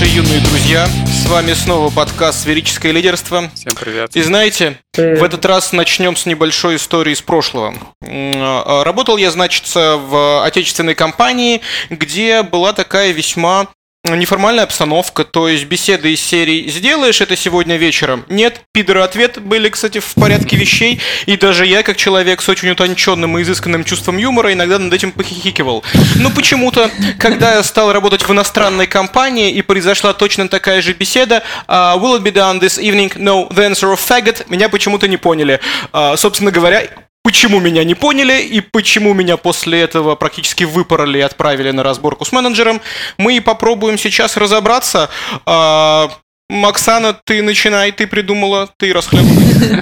[0.00, 0.86] Наши юные друзья.
[1.06, 3.50] С вами снова подкаст «Сферическое лидерство».
[3.52, 4.14] Всем привет.
[4.14, 5.18] И знаете, Привет.
[5.18, 7.74] в этот раз начнем с небольшой истории из прошлого.
[8.00, 13.66] А, Работал я, значит, в отечественной компании, где была такая весьма
[14.04, 19.68] неформальная обстановка, то есть беседы из серии «Сделаешь это сегодня вечером?» Нет, пидоры ответ были,
[19.68, 24.16] кстати, в порядке вещей, и даже я, как человек с очень утонченным и изысканным чувством
[24.16, 25.84] юмора, иногда над этим похихикивал.
[26.16, 31.42] Но почему-то, когда я стал работать в иностранной компании, и произошла точно такая же беседа,
[31.66, 33.12] а, «Will it be done this evening?
[33.16, 35.60] No, the answer of faggot», меня почему-то не поняли.
[35.92, 36.84] А, Собственно говоря,
[37.22, 42.24] Почему меня не поняли и почему меня после этого практически выпороли и отправили на разборку
[42.24, 42.80] с менеджером,
[43.18, 45.10] мы попробуем сейчас разобраться.
[45.44, 46.10] А,
[46.48, 49.78] Оксана, ты начинай, ты придумала, ты расхлебывай.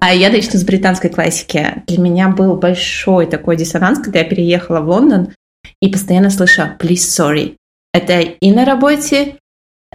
[0.00, 1.82] А я начну с британской классики.
[1.86, 5.34] Для меня был большой такой диссонанс, когда я переехала в Лондон
[5.80, 7.56] и постоянно слыша «please sorry».
[7.94, 9.38] Это и на работе,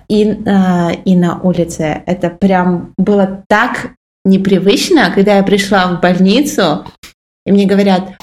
[0.07, 2.01] и, э, и на улице.
[2.05, 3.91] Это прям было так
[4.29, 6.85] непривычно, когда я пришла в больницу,
[7.45, 8.13] и мне говорят,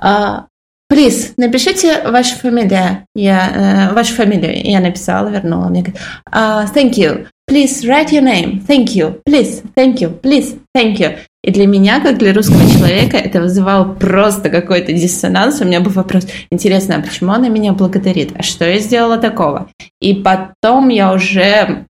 [0.00, 0.46] «А,
[0.88, 3.04] Плиз, напишите вашу фамилию.
[3.14, 4.58] Я, э, вашу фамилию.
[4.64, 5.68] Я написала, вернула.
[5.68, 7.26] Мне говорят, «А, thank you.
[7.50, 8.62] Please write your name.
[8.66, 9.20] Thank you.
[9.28, 9.62] Please.
[9.76, 10.18] Thank you.
[10.20, 10.58] Please.
[10.74, 11.18] Thank you.
[11.44, 15.60] И для меня, как для русского человека, это вызывало просто какой-то диссонанс.
[15.60, 18.32] У меня был вопрос, интересно, а почему она меня благодарит?
[18.36, 19.70] А что я сделала такого?
[20.00, 21.86] И потом я уже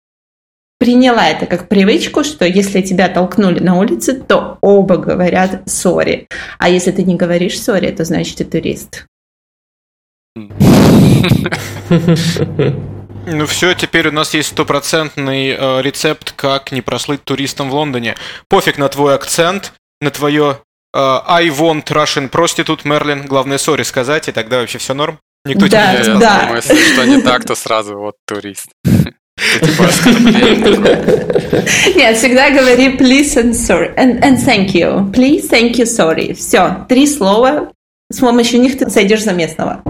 [0.79, 6.29] приняла это как привычку, что если тебя толкнули на улице, то оба говорят «сори».
[6.59, 9.07] А если ты не говоришь «сори», то значит ты турист.
[13.29, 18.15] Ну все, теперь у нас есть стопроцентный э, рецепт, как не прослыть туристом в Лондоне.
[18.49, 20.61] Пофиг на твой акцент, на твое
[20.95, 23.27] э, I want Russian prostitute, Мерлин.
[23.27, 25.19] Главное, сори сказать, и тогда вообще все норм.
[25.45, 26.53] Никто Да, тебя не да.
[26.55, 28.69] если что не так, то сразу вот турист.
[29.61, 29.85] Типа.
[31.95, 33.95] Нет, всегда говори please and sorry.
[33.97, 35.11] And, and thank you.
[35.13, 36.33] Please, thank you, sorry.
[36.35, 37.71] Все, три слова.
[38.11, 39.83] С помощью них ты сойдешь за местного.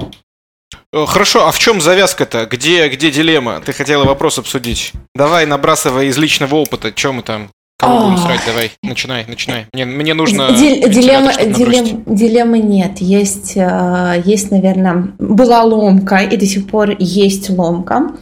[0.92, 2.46] Э, Хорошо, а в чем завязка-то?
[2.46, 3.60] Где, где дилемма?
[3.64, 4.92] Ты хотела вопрос обсудить.
[5.14, 6.92] Давай, набрасывай из личного опыта.
[6.92, 7.48] Чем мы там?
[7.78, 8.40] Кого будем срать?
[8.46, 9.66] Давай, начинай, начинай.
[9.74, 10.48] Мне, мне нужно...
[10.52, 12.98] Дил- дилемма, дилем- дилеммы нет.
[13.00, 18.12] Есть, э, есть, наверное, была ломка, и до сих пор есть ломка.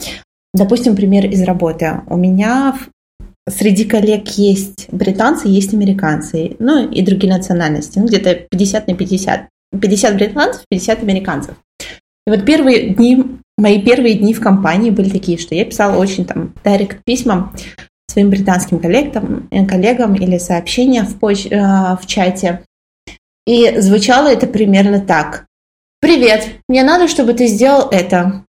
[0.54, 2.00] Допустим, пример из работы.
[2.06, 2.78] У меня
[3.48, 7.98] среди коллег есть британцы, есть американцы, ну и другие национальности.
[7.98, 9.48] Ну, где-то 50 на 50.
[9.78, 11.56] 50 британцев, 50 американцев.
[12.26, 13.24] И вот первые дни,
[13.58, 17.52] мои первые дни в компании были такие, что я писала очень там директ письма
[18.08, 22.62] своим британским коллегам, э, коллегам или сообщения в, поч- э, в чате.
[23.44, 25.46] И звучало это примерно так.
[26.00, 28.43] «Привет, мне надо, чтобы ты сделал это».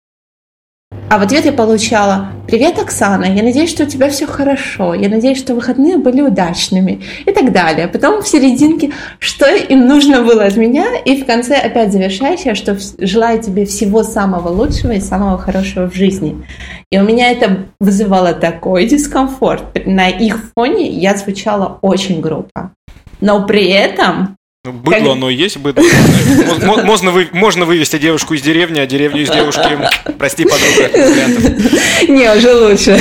[1.10, 5.10] А в ответ я получала «Привет, Оксана, я надеюсь, что у тебя все хорошо, я
[5.10, 7.88] надеюсь, что выходные были удачными» и так далее.
[7.88, 12.78] Потом в серединке, что им нужно было от меня, и в конце опять завершающее, что
[12.98, 16.44] желаю тебе всего самого лучшего и самого хорошего в жизни.
[16.90, 19.86] И у меня это вызывало такой дискомфорт.
[19.86, 22.74] На их фоне я звучала очень грубо.
[23.22, 25.84] Но при этом Ну, Быдло Как- оно и есть, быдло.
[25.84, 29.78] Мо- мо- Можно, вы- можно вывести девушку из деревни, а деревню из девушки...
[30.18, 30.90] Прости, подруга.
[32.08, 32.98] Не, уже лучше.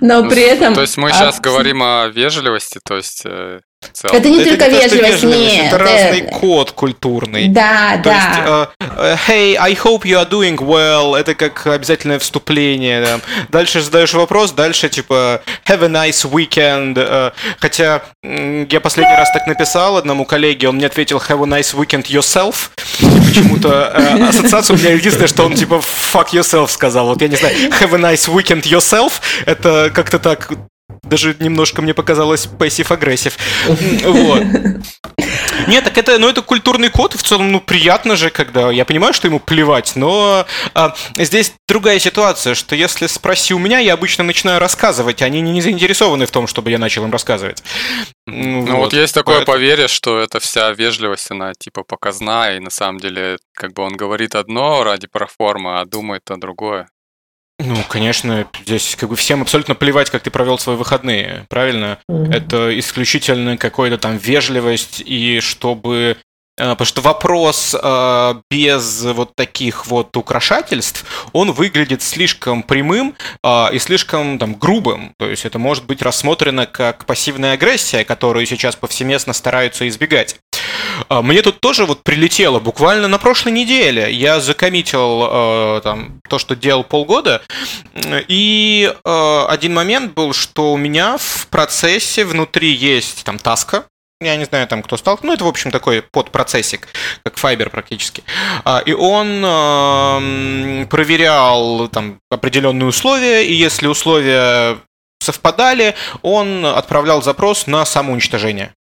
[0.00, 0.74] Но Ну, при этом...
[0.74, 3.60] То есть мы а, сейчас говорим о вежливости, то есть э,
[3.92, 4.16] целом.
[4.16, 5.66] Это не Это только то, что вежливость, нет.
[5.66, 7.48] Это разный э, код культурный.
[7.48, 8.68] Да, То есть, да.
[8.80, 13.02] э, э, hey, I hope you are doing well, это как обязательное вступление.
[13.04, 13.20] да.
[13.50, 16.94] Дальше задаешь вопрос, дальше типа have a nice weekend.
[16.96, 17.30] э,
[17.60, 22.04] Хотя я последний раз так написал одному коллеге, он мне ответил have a nice weekend
[22.06, 22.70] yourself.
[23.00, 23.88] И почему-то
[24.28, 25.82] ассоциация у меня единственное, что он типа
[26.12, 27.06] fuck yourself сказал.
[27.06, 29.14] Вот я не знаю, have a nice weekend yourself,
[29.46, 30.50] это как-то так
[31.04, 33.36] даже немножко мне показалось passive-aggressive.
[34.04, 34.42] Вот.
[35.68, 39.12] Нет, так это, ну, это культурный код, в целом, ну, приятно же, когда, я понимаю,
[39.14, 44.24] что ему плевать, но а, здесь другая ситуация, что если спроси у меня, я обычно
[44.24, 47.62] начинаю рассказывать, они не заинтересованы в том, чтобы я начал им рассказывать.
[48.26, 52.70] Ну вот есть такое поэтому- поверье, что это вся вежливость, она типа показная, и на
[52.70, 56.88] самом деле как бы он говорит одно ради проформы, а думает то другое.
[57.60, 61.98] Ну, конечно, здесь как бы всем абсолютно плевать, как ты провел свои выходные, правильно?
[62.08, 66.16] Это исключительно какая-то там вежливость, и чтобы...
[66.58, 73.14] э, Потому что вопрос э, без вот таких вот украшательств, он выглядит слишком прямым
[73.44, 75.14] э, и слишком там грубым.
[75.16, 80.40] То есть это может быть рассмотрено как пассивная агрессия, которую сейчас повсеместно стараются избегать.
[81.08, 84.12] А, мне тут тоже вот прилетело буквально на прошлой неделе.
[84.12, 87.42] Я закоммитил э, там то, что делал полгода,
[88.28, 93.84] и э, один момент был, что у меня в процессе внутри есть там таска,
[94.20, 96.88] я не знаю, там кто стал, ну это, в общем, такой подпроцессик,
[97.22, 98.22] как Fiber практически.
[98.64, 104.78] А, и он э, проверял там определенные условия, и если условия
[105.20, 108.72] совпадали, он отправлял запрос на самоуничтожение.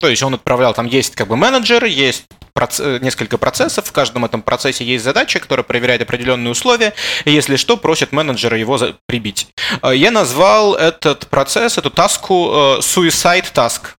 [0.00, 4.24] То есть он отправлял, там есть как бы менеджер, есть проц- несколько процессов, в каждом
[4.24, 8.96] этом процессе есть задача, которая проверяет определенные условия, и если что, просит менеджера его за-
[9.06, 9.48] прибить.
[9.80, 13.94] А, я назвал этот процесс, эту таску э, Suicide Task.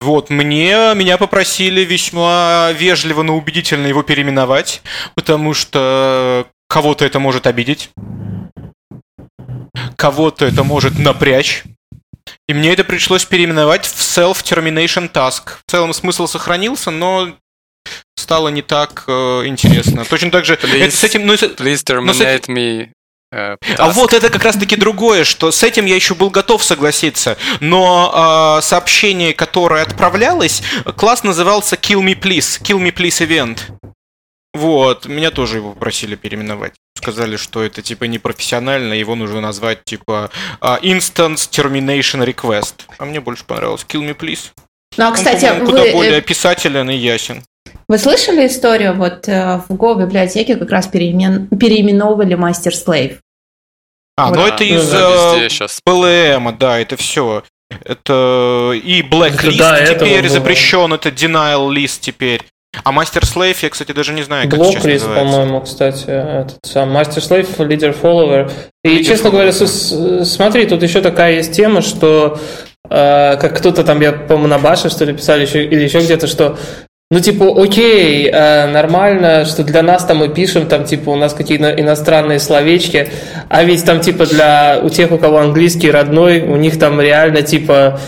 [0.00, 4.80] Вот, мне, меня попросили весьма вежливо, но убедительно его переименовать,
[5.14, 7.90] потому что кого-то это может обидеть,
[9.96, 11.64] кого-то это может напрячь,
[12.48, 15.58] и мне это пришлось переименовать в Self-Termination Task.
[15.66, 17.36] В целом смысл сохранился, но
[18.16, 20.04] стало не так э, интересно.
[20.04, 20.54] Точно так же...
[20.54, 22.90] Please, это с этим, ну, please terminate me
[23.32, 28.58] а вот это как раз-таки другое, что с этим я еще был готов согласиться, но
[28.58, 30.62] э, сообщение, которое отправлялось,
[30.96, 33.58] класс назывался Kill Me Please, Kill Me Please Event.
[34.52, 36.74] Вот, меня тоже его попросили переименовать.
[36.96, 40.30] Сказали, что это типа непрофессионально, его нужно назвать типа
[40.60, 42.82] uh, Instance Termination Request.
[42.98, 44.50] А мне больше понравилось Kill Me Please.
[44.98, 45.92] Ну, а, кстати, Он, куда вы...
[45.92, 47.42] более описателен и ясен.
[47.88, 48.94] Вы слышали историю?
[48.94, 51.46] Вот в Go библиотеке как раз переимен...
[51.46, 53.18] переименовывали Master Slave.
[54.16, 54.36] А, вот.
[54.36, 55.48] ну это из э,
[55.86, 57.42] PLM, да, это все.
[57.84, 62.42] Это и Blacklist да, теперь запрещен, это Denial List теперь.
[62.84, 66.96] А Master Slave, я, кстати, даже не знаю, как сейчас по-моему, кстати, этот сам.
[66.96, 68.50] Master Slave, Leader Follower.
[68.84, 72.38] И, честно говоря, с, смотри, тут еще такая есть тема, что
[72.88, 76.26] э, как кто-то там, я, по-моему, на Баше, что ли, писали еще, или еще где-то,
[76.26, 76.58] что
[77.12, 81.34] ну, типа, окей, э, нормально, что для нас там мы пишем, там, типа, у нас
[81.34, 83.10] какие-то иностранные словечки,
[83.48, 87.42] а ведь там, типа, для у тех, у кого английский родной, у них там реально,
[87.42, 87.98] типа,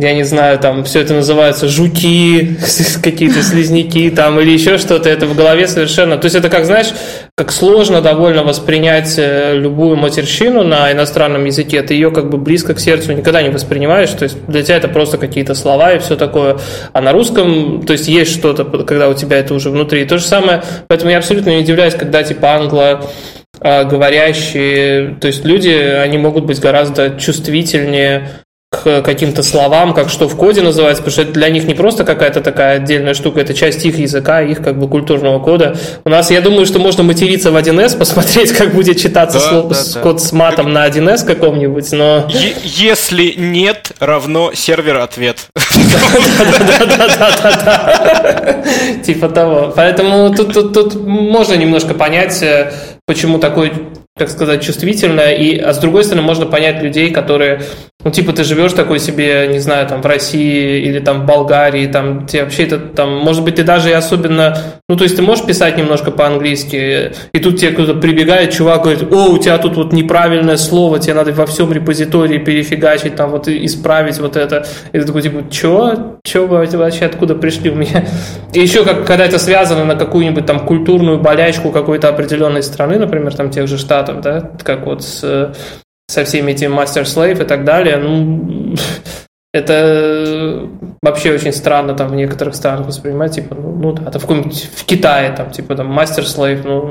[0.00, 2.56] я не знаю, там все это называется жуки,
[3.02, 6.18] какие-то слизняки там или еще что-то, это в голове совершенно...
[6.18, 6.88] То есть это как, знаешь,
[7.34, 12.74] как сложно довольно воспринять э, любую матерщину на иностранном языке, ты ее как бы близко
[12.74, 16.14] к сердцу никогда не воспринимаешь, то есть для тебя это просто какие-то слова и все
[16.14, 16.58] такое.
[16.92, 20.04] А на русском, то есть есть что-то, когда у тебя это уже внутри.
[20.04, 23.04] То же самое, поэтому я абсолютно не удивляюсь, когда типа англо
[23.60, 28.28] э, говорящие, то есть люди, они могут быть гораздо чувствительнее
[28.70, 32.04] к каким-то словам, как что в коде называется, потому что это для них не просто
[32.04, 35.74] какая-то такая отдельная штука, это часть их языка, их как бы культурного кода.
[36.04, 39.70] У нас, я думаю, что можно материться в 1С, посмотреть, как будет читаться да, слов,
[39.70, 40.00] да, да.
[40.00, 42.28] код с матом на 1С каком-нибудь, но...
[42.28, 45.46] Е- если нет, равно сервер ответ.
[49.04, 49.72] Типа того.
[49.74, 52.70] Поэтому тут можно немножко понять, э,
[53.06, 53.72] почему такой
[54.18, 57.62] как сказать, чувствительно, и, а с другой стороны, можно понять людей, которые,
[58.04, 61.86] ну, типа, ты живешь такой себе, не знаю, там, в России или там в Болгарии,
[61.88, 64.56] там, тебе вообще это, там, может быть, ты даже и особенно,
[64.88, 69.12] ну, то есть ты можешь писать немножко по-английски, и тут тебе кто-то прибегает, чувак говорит,
[69.12, 73.48] о, у тебя тут вот неправильное слово, тебе надо во всем репозитории перефигачить, там, вот,
[73.48, 76.18] исправить вот это, и ты такой, типа, чё?
[76.24, 78.06] Чё вы вообще откуда пришли у меня?
[78.54, 83.34] И еще, как, когда это связано на какую-нибудь там культурную болячку какой-то определенной страны, например,
[83.34, 85.52] там, тех же Штатов, да, как вот с,
[86.08, 88.74] со всеми этими мастер-слейв и так далее, ну,
[89.52, 90.68] это
[91.02, 94.70] вообще очень странно там в некоторых странах воспринимать, типа, ну, ну да, это в каком-нибудь
[94.74, 96.84] в Китае, там, типа, там, мастер-слейв, ну,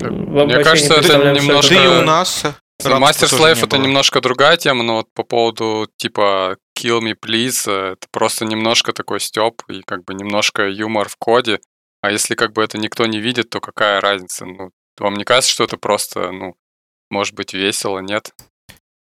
[0.00, 1.74] Мне кажется, это немножко...
[1.74, 2.44] Да и у нас
[2.84, 8.06] Мастер Слейв это немножко другая тема, но вот по поводу типа Kill Me Please, это
[8.12, 11.60] просто немножко такой степ и как бы немножко юмор в коде.
[12.02, 14.44] А если как бы это никто не видит, то какая разница?
[14.44, 16.54] Ну, вам не кажется, что это просто, ну,
[17.10, 18.32] может быть весело, нет?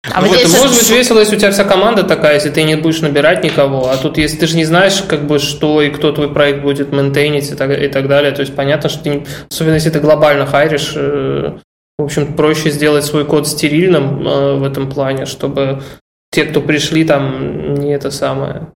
[0.04, 0.58] А ну, вот, здесь...
[0.58, 3.90] может быть весело, если у тебя вся команда такая, если ты не будешь набирать никого,
[3.90, 6.92] а тут если ты же не знаешь, как бы, что и кто твой проект будет
[6.92, 10.48] мейнтейнить и так, и так далее, то есть понятно, что ты, особенно если ты глобально
[10.48, 11.60] хайришь, э,
[12.00, 15.84] в общем, проще сделать свой код стерильным э, в этом плане, чтобы
[16.32, 18.70] те, кто пришли, там не это самое,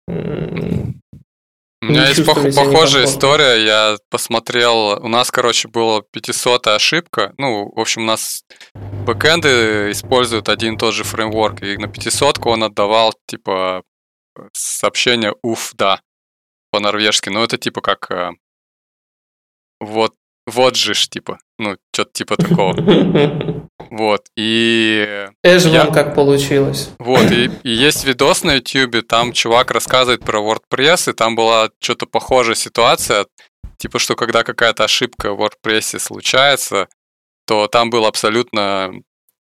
[1.83, 3.65] у меня есть пох- похожая история.
[3.65, 7.33] Я посмотрел, у нас, короче, была 500 ошибка.
[7.37, 8.43] Ну, в общем, у нас
[9.03, 11.61] бэкэнды используют один и тот же фреймворк.
[11.63, 13.83] И на 500 он отдавал, типа,
[14.53, 16.01] сообщение «уф, да»
[16.71, 17.29] по-норвежски.
[17.29, 18.31] Ну, это типа как э,
[19.79, 20.15] вот,
[20.47, 22.73] вот же ж, типа, ну, что-то типа такого.
[23.89, 25.27] Вот, и...
[25.43, 25.85] Эжман я...
[25.87, 26.89] как получилось.
[26.97, 31.69] Вот, и, и есть видос на YouTube, там чувак рассказывает про WordPress, и там была
[31.79, 33.27] что-то похожая ситуация,
[33.77, 36.87] типа, что когда какая-то ошибка в WordPress случается,
[37.45, 38.93] то там было абсолютно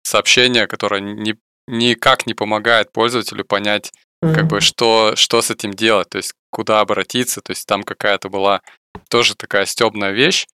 [0.02, 3.92] сообщение, которое не, никак не помогает пользователю понять,
[4.25, 4.35] mm-hmm.
[4.35, 8.28] как бы, что, что с этим делать, то есть куда обратиться, то есть там какая-то
[8.28, 8.62] была
[9.11, 10.47] тоже такая стебная вещь.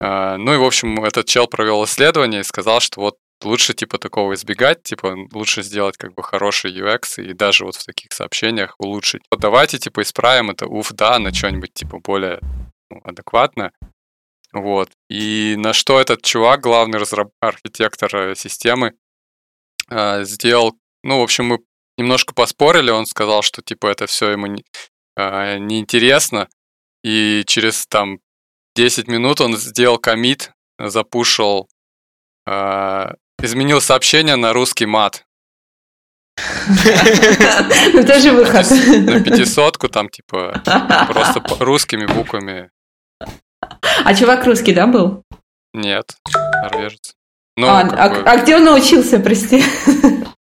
[0.00, 3.98] А, ну и, в общем, этот чел провел исследование и сказал, что вот лучше типа
[3.98, 8.74] такого избегать, типа лучше сделать как бы хороший UX и даже вот в таких сообщениях
[8.78, 9.22] улучшить.
[9.30, 12.40] Вот давайте типа исправим это уф, да, на что-нибудь типа более
[12.90, 13.72] ну, адекватно.
[14.52, 14.90] Вот.
[15.08, 18.94] И на что этот чувак, главный разраб- архитектор э, системы,
[19.88, 21.58] э, сделал, ну, в общем, мы
[21.96, 24.64] немножко поспорили, он сказал, что типа это все ему не,
[25.16, 26.48] э, неинтересно,
[27.04, 28.18] и через там
[28.74, 31.68] 10 минут он сделал комит, запушил,
[32.46, 35.24] э, изменил сообщение на русский мат.
[37.92, 38.66] Ну, тоже выход.
[38.70, 40.62] На пятисотку там, типа,
[41.08, 42.70] просто русскими буквами.
[44.04, 45.22] А чувак русский, да, был?
[45.74, 46.04] Нет,
[46.62, 47.14] норвежец.
[47.56, 49.62] Ну, а, а, а где он научился, прости?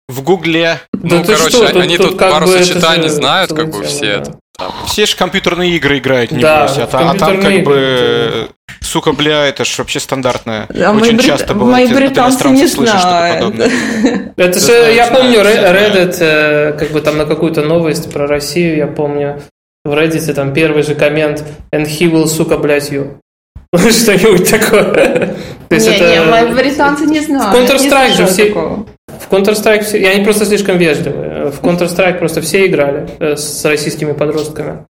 [0.07, 0.79] В Гугле.
[0.93, 4.39] Ну, короче, что, они тут, тут пару сочетаний знают, как бы все это.
[4.85, 6.93] Все же компьютерные игры играют, не да, бросят.
[6.93, 8.73] А, а там как игры, бы, да.
[8.81, 10.67] сука, бля, это ж вообще стандартное.
[10.69, 11.89] А Очень мои часто бывает.
[11.89, 13.55] Мои британцы не знают.
[14.37, 18.87] Это же, я помню, Reddit, э, как бы там на какую-то новость про Россию, я
[18.87, 19.41] помню,
[19.85, 23.17] в Reddit там первый же коммент «And he will, сука, блядь, you».
[23.75, 25.35] Что-нибудь такое.
[25.69, 26.09] То есть не, это...
[26.09, 27.55] не, мои британцы не знают.
[27.55, 28.53] В Counter-Strike же все...
[28.53, 29.99] В Counter-Strike все...
[29.99, 31.51] И они просто слишком вежливые.
[31.51, 34.85] В Counter-Strike просто все играли э, с российскими подростками.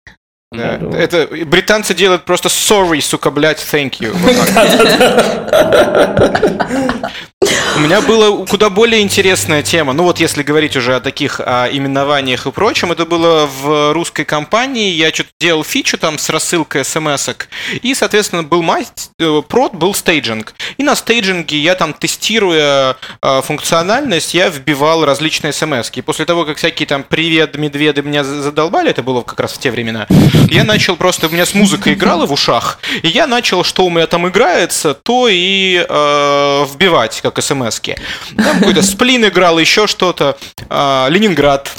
[0.51, 4.13] Да, это британцы делают просто sorry, сука, блядь, thank you.
[7.75, 9.93] У меня была куда более интересная тема.
[9.93, 14.25] Ну вот если говорить уже о таких о именованиях и прочем, это было в русской
[14.25, 14.91] компании.
[14.91, 17.47] Я что-то делал фичу там с рассылкой смс -ок,
[17.81, 20.53] И, соответственно, был мать, э, прод, был стейджинг.
[20.77, 26.03] И на стейджинге я там, тестируя э, функциональность, я вбивал различные смс -ки.
[26.03, 29.71] После того, как всякие там «Привет, медведы» меня задолбали, это было как раз в те
[29.71, 30.05] времена,
[30.51, 33.89] я начал просто, у меня с музыкой играла в ушах, и я начал, что у
[33.89, 37.97] меня там играется, то и э, вбивать, как смс -ки.
[38.37, 40.37] Там какой-то сплин играл, еще что-то,
[40.69, 41.71] э, Ленинград,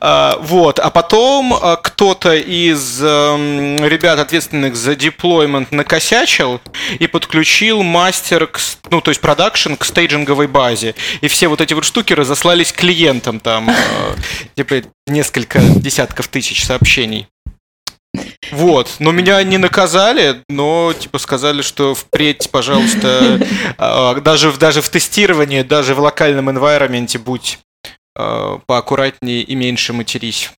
[0.00, 6.60] Uh, вот, а потом uh, кто-то из uh, ребят, ответственных за деплоймент, накосячил
[6.98, 10.94] и подключил мастер, к, ну, то есть продакшн к стейджинговой базе.
[11.20, 13.70] И все вот эти вот штуки разослались клиентам, там,
[14.56, 17.28] типа, несколько десятков тысяч сообщений.
[18.52, 23.40] Вот, но меня не наказали, но типа сказали, что впредь, пожалуйста,
[23.78, 27.58] а, даже, даже в тестировании, даже в локальном environment будь
[28.16, 30.50] а, поаккуратнее и меньше матерись.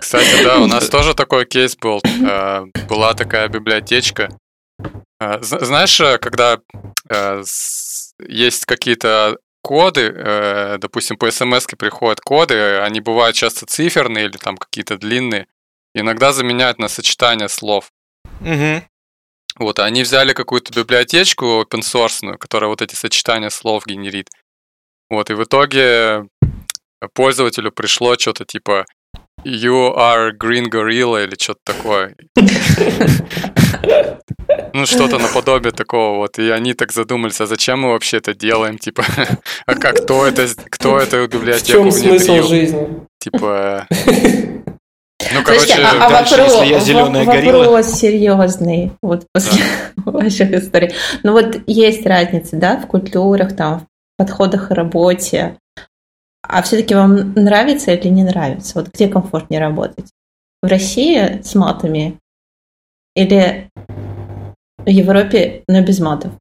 [0.00, 2.00] Кстати, да, у нас тоже такой кейс был.
[2.28, 4.28] А, была такая библиотечка.
[5.40, 6.58] Знаешь, когда
[8.26, 10.10] есть какие-то коды,
[10.80, 15.46] допустим, по смс приходят коды, они бывают часто циферные или там какие-то длинные.
[15.94, 17.90] Иногда заменяют на сочетание слов.
[18.40, 18.82] Угу.
[19.56, 24.30] Вот, они взяли какую-то библиотечку open source, которая вот эти сочетания слов генерит.
[25.10, 26.26] Вот, и в итоге
[27.14, 28.86] пользователю пришло что-то типа
[29.44, 32.16] You are green gorilla или что-то такое.
[34.74, 36.38] Ну, что-то наподобие такого вот.
[36.38, 38.78] И они так задумались, а зачем мы вообще это делаем?
[38.78, 39.04] Типа,
[39.66, 43.06] а как кто это, кто это библиотеку В чем смысл жизни?
[43.18, 43.86] Типа,
[45.34, 47.64] ну, короче, Слушайте, а, а дальше, вопрос, если я зеленая вопрос горилла...
[47.64, 49.62] Вопрос серьезный, вот после
[49.96, 50.12] да.
[50.12, 50.92] ваших историй.
[51.22, 53.86] Ну вот есть разница, да, в культурах, там, в
[54.18, 55.56] подходах к работе.
[56.42, 58.80] А все-таки вам нравится или не нравится?
[58.80, 60.10] Вот где комфортнее работать?
[60.62, 62.18] В России с матами
[63.14, 63.70] или
[64.78, 66.32] в Европе, но без матов?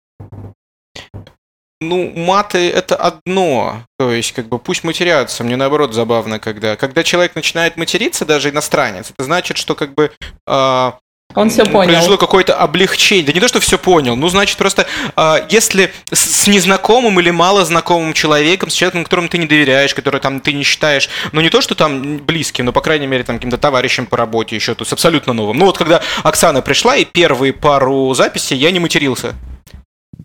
[1.81, 3.83] Ну, маты это одно.
[3.97, 5.43] То есть, как бы пусть матерятся.
[5.43, 6.75] Мне наоборот забавно, когда.
[6.75, 10.11] Когда человек начинает материться, даже иностранец, это значит, что как бы.
[10.47, 10.91] Э,
[11.33, 11.89] он все понял.
[11.89, 13.25] Произошло какое-то облегчение.
[13.25, 14.15] Да не то, что все понял.
[14.15, 14.85] Ну, значит, просто
[15.15, 19.95] э, если с, с незнакомым или мало знакомым человеком, с человеком, которому ты не доверяешь,
[19.95, 23.23] который там ты не считаешь, ну не то, что там близким, но, по крайней мере,
[23.23, 25.57] там каким-то товарищем по работе еще, то есть абсолютно новым.
[25.57, 29.33] Ну, вот когда Оксана пришла, и первые пару записей я не матерился.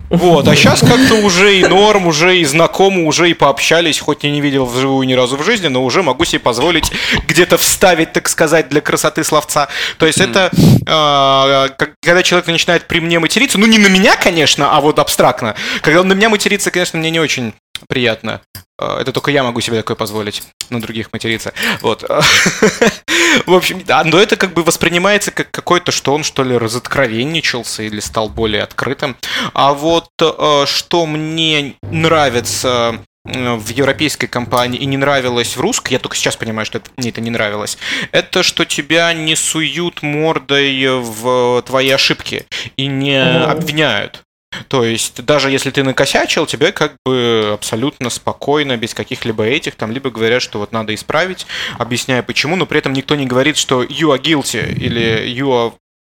[0.09, 4.31] Вот, а сейчас как-то уже и норм, уже и знакомы, уже и пообщались, хоть я
[4.31, 6.93] не видел вживую ни разу в жизни, но уже могу себе позволить
[7.27, 9.69] где-то вставить, так сказать, для красоты словца.
[9.99, 14.77] То есть это, э, когда человек начинает при мне материться, ну не на меня, конечно,
[14.77, 15.57] а вот абстрактно.
[15.83, 17.53] Когда он на меня матерится, конечно, мне не очень
[17.89, 18.41] приятно.
[18.79, 21.53] Э, это только я могу себе такое позволить, на других материться.
[21.81, 22.03] Вот.
[23.47, 27.83] В общем, да, но это как бы воспринимается как какой-то, что он что ли разоткровенничался
[27.83, 29.17] или стал более открытым.
[29.53, 35.93] А вот э, что мне нравится э, в европейской компании и не нравилось в русской,
[35.93, 37.79] я только сейчас понимаю, что это, мне это не нравилось,
[38.13, 44.26] это что тебя не суют мордой в твои ошибки и не обвиняют.
[44.69, 49.93] То есть, даже если ты накосячил, тебе как бы абсолютно спокойно, без каких-либо этих, там,
[49.93, 51.47] либо говорят, что вот надо исправить,
[51.79, 55.73] объясняя почему, но при этом никто не говорит, что you are guilty, или you are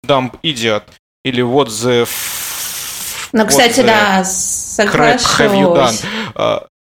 [0.06, 0.84] dumb idiot,
[1.24, 2.08] или what the...
[3.32, 6.02] Ну, кстати, да, соглашусь.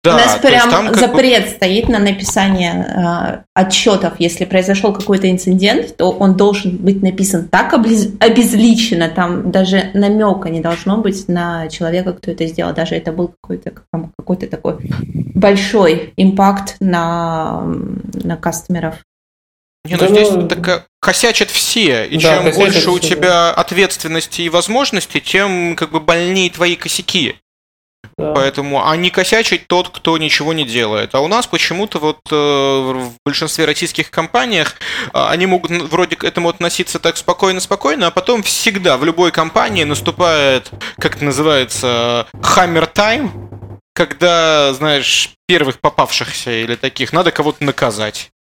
[0.03, 1.50] Да, У нас прям там запрет бы...
[1.50, 4.15] стоит на написание э, отчетов.
[4.19, 8.10] Если произошел какой-то инцидент, то он должен быть написан так облиз...
[8.19, 12.74] обезличенно, там даже намека не должно быть на человека, кто это сделал.
[12.74, 14.75] Даже это был какой-то какой такой
[15.36, 17.63] большой импакт на,
[18.13, 18.95] на кастомеров.
[19.86, 20.48] Не, ну здесь ну...
[20.50, 23.53] так косячат все, и да, чем больше все, у тебя да.
[23.53, 27.36] ответственности и возможностей, тем как бы больнее твои косяки.
[28.17, 28.34] Да.
[28.34, 31.15] Поэтому, а не косячить тот, кто ничего не делает.
[31.15, 34.75] А у нас почему-то вот э, в большинстве российских компаниях
[35.13, 39.84] э, они могут вроде к этому относиться так спокойно-спокойно, а потом всегда в любой компании
[39.84, 43.32] наступает, как это называется, hammer time,
[43.96, 48.32] когда, знаешь, первых попавшихся или таких надо кого-то наказать.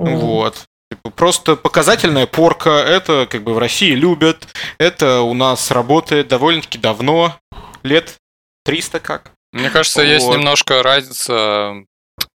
[0.00, 0.16] Mm-hmm.
[0.16, 0.66] Вот.
[0.90, 4.48] Типа, просто показательная порка, это как бы в России любят,
[4.78, 7.36] это у нас работает довольно-таки давно,
[7.82, 8.16] лет
[8.64, 9.32] 300 как.
[9.52, 10.08] Мне кажется, вот.
[10.08, 11.84] есть немножко разница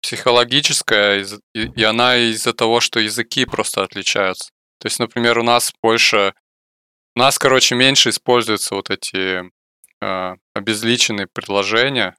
[0.02, 4.50] психологическая, и она из-за того, что языки просто отличаются.
[4.80, 6.34] То есть, например, у нас больше,
[7.16, 9.44] у нас, короче, меньше используются вот эти
[10.02, 12.18] э, обезличенные предложения.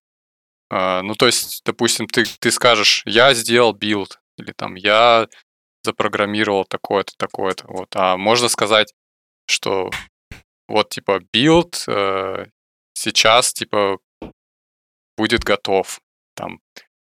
[0.71, 5.29] Э, ну, то есть, допустим, ты, ты скажешь, я сделал build, или там, я
[5.83, 7.67] запрограммировал такое-то, такое-то.
[7.69, 7.89] Вот.
[7.95, 8.95] А можно сказать,
[9.47, 9.91] что
[10.69, 12.47] вот, типа, build э,
[12.95, 13.99] сейчас, типа,
[15.17, 16.01] будет готов.
[16.35, 16.61] Там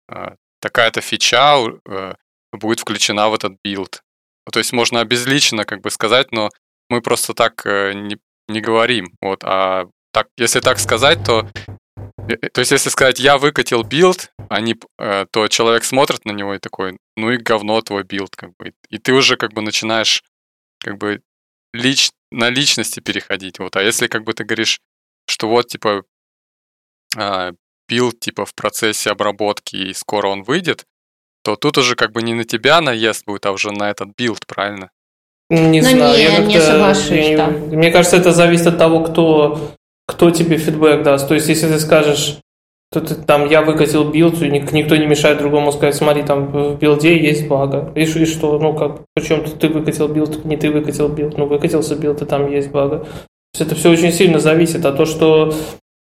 [0.08, 2.14] э, такая-то фича э,
[2.52, 4.02] будет включена в этот build.
[4.46, 6.50] Ну, то есть можно обезличенно как бы сказать, но
[6.88, 9.12] мы просто так э, не, не говорим.
[9.20, 11.48] Вот, а так, если так сказать, то
[12.28, 16.32] э, э, то есть, если сказать, я выкатил build, они, э, то человек смотрит на
[16.32, 18.72] него и такой, ну и говно твой build, как бы.
[18.88, 20.22] И ты уже как бы начинаешь
[20.80, 21.20] как бы
[21.72, 23.58] лич, на личности переходить.
[23.58, 23.76] Вот.
[23.76, 24.80] А если как бы ты говоришь,
[25.38, 26.02] что вот, типа,
[27.16, 27.52] а,
[27.88, 30.84] build, типа, в процессе обработки, и скоро он выйдет,
[31.44, 34.46] то тут уже как бы не на тебя наезд будет, а уже на этот build,
[34.46, 34.90] правильно?
[35.48, 37.46] Не ну, знаю, не, я не соглашусь, я, да.
[37.46, 39.74] Мне кажется, это зависит от того, кто,
[40.06, 41.28] кто тебе фидбэк даст.
[41.28, 42.38] То есть, если ты скажешь,
[42.90, 46.78] то ты, там я выкатил build, и никто не мешает другому сказать, смотри, там в
[46.78, 47.92] билде есть бага.
[47.94, 51.94] И, и что, ну как, причем ты выкатил build, не ты выкатил build, ну выкатился
[51.94, 52.70] build, и там есть
[53.60, 54.84] это все очень сильно зависит.
[54.84, 55.54] А то, что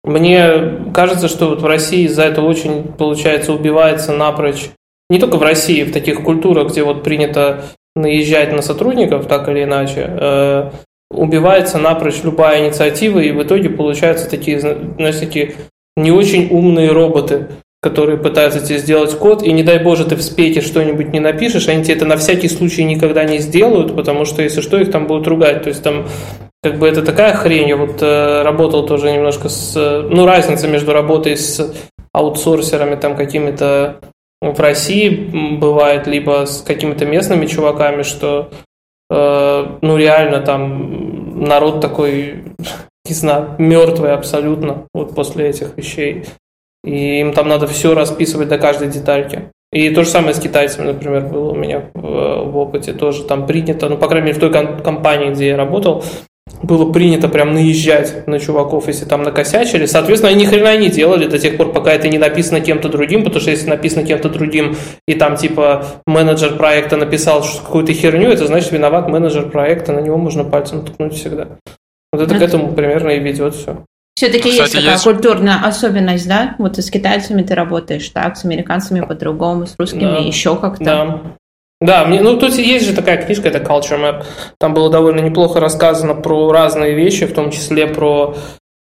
[0.03, 4.69] мне кажется, что вот в России из-за этого очень, получается, убивается напрочь.
[5.09, 7.63] Не только в России, в таких культурах, где вот принято
[7.95, 10.69] наезжать на сотрудников, так или иначе, э,
[11.11, 15.55] убивается напрочь любая инициатива, и в итоге получаются такие, знаешь, такие
[15.95, 17.47] не очень умные роботы,
[17.81, 21.67] которые пытаются тебе сделать код, и не дай боже ты в спеке что-нибудь не напишешь,
[21.67, 25.07] они тебе это на всякий случай никогда не сделают, потому что если что, их там
[25.07, 25.63] будут ругать.
[25.63, 26.07] То есть там
[26.63, 27.69] как бы это такая хрень.
[27.69, 29.75] Я вот э, работал тоже немножко с...
[30.09, 31.73] Ну, разница между работой с
[32.13, 33.99] аутсорсерами там какими-то
[34.41, 35.09] в России
[35.57, 38.51] бывает, либо с какими-то местными чуваками, что
[39.09, 42.43] э, ну реально там народ такой,
[43.05, 46.25] не знаю, мертвый абсолютно вот после этих вещей.
[46.83, 49.51] И им там надо все расписывать до каждой детальки.
[49.73, 52.93] И то же самое с китайцами, например, было у меня в, в опыте.
[52.93, 56.05] Тоже там принято, ну, по крайней мере, в той компании, где я работал,
[56.63, 59.85] было принято прям наезжать на чуваков, если там накосячили.
[59.85, 63.23] Соответственно, они ни хрена не делали до тех пор, пока это не написано кем-то другим,
[63.23, 64.75] потому что если написано кем-то другим,
[65.07, 70.17] и там типа менеджер проекта написал какую-то херню, это значит виноват менеджер проекта, на него
[70.17, 71.47] можно пальцем ткнуть всегда.
[72.11, 73.83] Вот это к этому примерно и ведет все.
[74.15, 75.03] Все-таки есть такая есть...
[75.03, 76.55] культурная особенность, да?
[76.57, 80.17] Вот с китайцами ты работаешь так, с американцами по-другому, с русскими да.
[80.17, 80.83] еще как-то.
[80.83, 81.21] Да.
[81.79, 84.23] Да, мне, ну тут есть же такая книжка, это Culture Map.
[84.59, 88.35] Там было довольно неплохо рассказано про разные вещи, в том числе про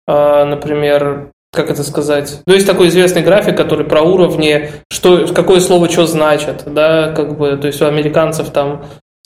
[0.07, 2.43] например, как это сказать?
[2.47, 7.39] Ну, есть такой известный график, который про уровни, что, какое слово что значит, да, как
[7.39, 8.85] бы, то есть у американцев там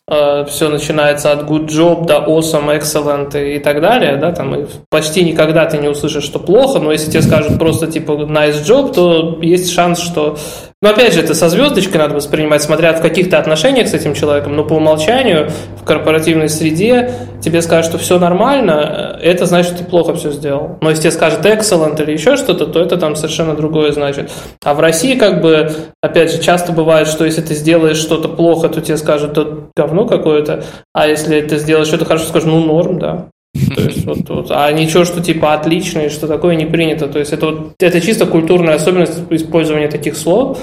[0.09, 4.55] э, все начинается от good job до awesome, excellent и, и так далее, да, там
[4.55, 8.63] и почти никогда ты не услышишь, что плохо, но если тебе скажут просто типа nice
[8.63, 10.37] job, то есть шанс, что
[10.81, 14.55] но опять же, это со звездочкой надо воспринимать, смотря в каких-то отношениях с этим человеком,
[14.55, 19.91] но по умолчанию в корпоративной среде тебе скажут, что все нормально, это значит, что ты
[19.91, 20.79] плохо все сделал.
[20.81, 24.31] Но если тебе скажут excellent или еще что-то, то это там совершенно другое значит.
[24.63, 28.69] А в России, как бы, опять же, часто бывает, что если ты сделаешь что-то плохо,
[28.69, 30.63] то тебе скажут, это говно какое-то,
[30.95, 33.27] а если ты сделаешь что-то хорошо, скажут, ну, норм, да.
[33.55, 37.09] То есть, вот, вот, а ничего, что типа отлично и что такое не принято.
[37.09, 40.61] То есть это, вот, это чисто культурная особенность использования таких слов.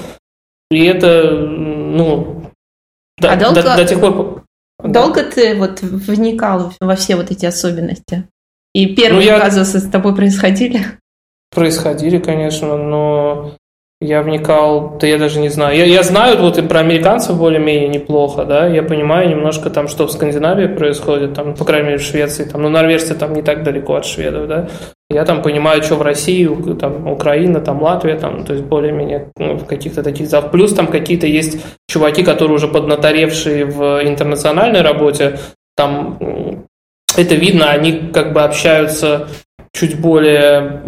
[0.70, 2.50] И это, ну,
[3.18, 4.44] до, а долго, до, до тех пор...
[4.82, 5.30] Долго да.
[5.30, 8.28] ты вот вникал во все вот эти особенности?
[8.74, 9.40] И первые ну, я...
[9.40, 10.80] казусы с тобой происходили?
[11.50, 13.56] Происходили, конечно, но
[14.00, 15.76] я вникал, да я даже не знаю.
[15.76, 20.06] Я, я знаю вот и про американцев более-менее неплохо, да, я понимаю немножко там, что
[20.06, 23.62] в Скандинавии происходит, там, по крайней мере, в Швеции, там, ну, норвежцы там не так
[23.62, 24.68] далеко от шведов, да.
[25.08, 26.46] Я там понимаю, что в России,
[26.78, 30.50] там, Украина, там, Латвия, там, то есть более-менее ну, в каких-то таких залах.
[30.50, 35.38] Плюс там какие-то есть чуваки, которые уже поднаторевшие в интернациональной работе,
[35.74, 36.18] там,
[37.16, 39.28] это видно, они как бы общаются
[39.72, 40.82] чуть более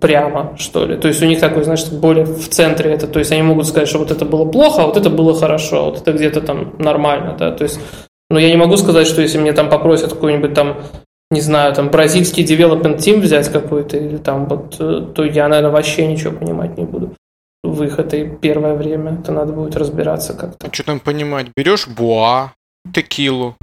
[0.00, 0.96] прямо, что ли.
[0.96, 3.06] То есть у них такой, значит, более в центре это.
[3.06, 5.78] То есть они могут сказать, что вот это было плохо, а вот это было хорошо,
[5.78, 7.50] а вот это где-то там нормально, да.
[7.50, 7.80] То есть,
[8.28, 10.82] но я не могу сказать, что если мне там попросят какой-нибудь там,
[11.30, 15.72] не знаю, там бразильский development team взять какой-то, или там вот, э, то я, наверное,
[15.72, 17.14] вообще ничего понимать не буду
[17.62, 19.18] в их это первое время.
[19.20, 20.66] Это надо будет разбираться как-то.
[20.66, 21.48] А что там понимать?
[21.56, 22.54] Берешь буа,
[22.92, 23.56] текилу,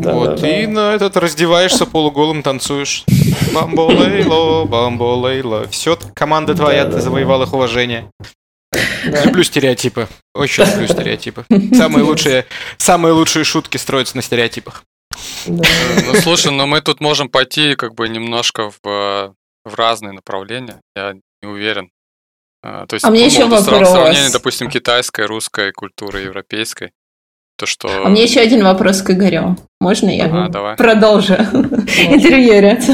[0.00, 0.72] да, вот, да, и да.
[0.72, 3.04] на этот раздеваешься полуголым, танцуешь.
[3.52, 5.68] Бамболейло, бамболейло.
[5.68, 8.10] Все, команда твоя, да, ты завоевал их уважение.
[8.72, 9.24] Да.
[9.24, 10.08] Люблю стереотипы.
[10.34, 11.44] Очень люблю стереотипы.
[11.74, 14.82] Самые лучшие, самые лучшие шутки строятся на стереотипах.
[15.46, 15.68] Да.
[16.06, 20.80] Ну слушай, но мы тут можем пойти как бы немножко в, в разные направления.
[20.96, 21.90] Я не уверен.
[22.62, 23.90] А, то есть, а мне еще вопрос.
[23.90, 26.92] Сравнение, допустим, китайской, русской культуры, европейской.
[27.56, 27.88] То, что...
[28.04, 29.56] А мне еще один вопрос к Игорю.
[29.80, 30.76] Можно я ага, давай.
[30.76, 32.84] продолжу интервьюировать?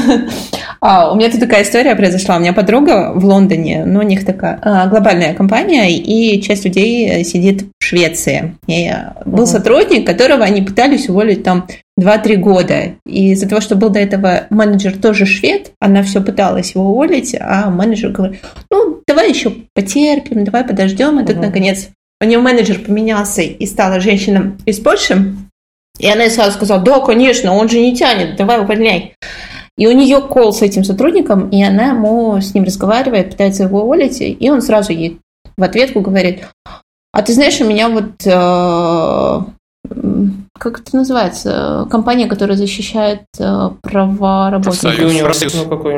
[0.83, 2.37] А, у меня тут такая история произошла.
[2.37, 7.23] У меня подруга в Лондоне, ну, у них такая а, глобальная компания, и часть людей
[7.23, 8.57] сидит в Швеции.
[8.67, 8.91] И
[9.25, 11.67] был сотрудник, которого они пытались уволить там
[11.99, 12.95] 2-3 года.
[13.05, 17.35] И из-за того, что был до этого менеджер тоже швед, она все пыталась его уволить,
[17.39, 21.19] а менеджер говорит, ну, давай еще потерпим, давай подождем.
[21.19, 21.89] И тут, uh наконец,
[22.21, 25.35] у нее менеджер поменялся и стала женщина из Польши,
[25.99, 29.15] и она сразу сказала, да, конечно, он же не тянет, давай увольняй.
[29.77, 33.81] И у нее кол с этим сотрудником, и она ему с ним разговаривает, пытается его
[33.81, 35.19] уволить, и он сразу ей
[35.57, 36.47] в ответку говорит,
[37.11, 39.39] а ты знаешь, у меня вот, э,
[40.59, 44.81] как это называется, компания, которая защищает э, права работников.
[44.81, 45.19] Профсоюз.
[45.19, 45.53] Профсоюз.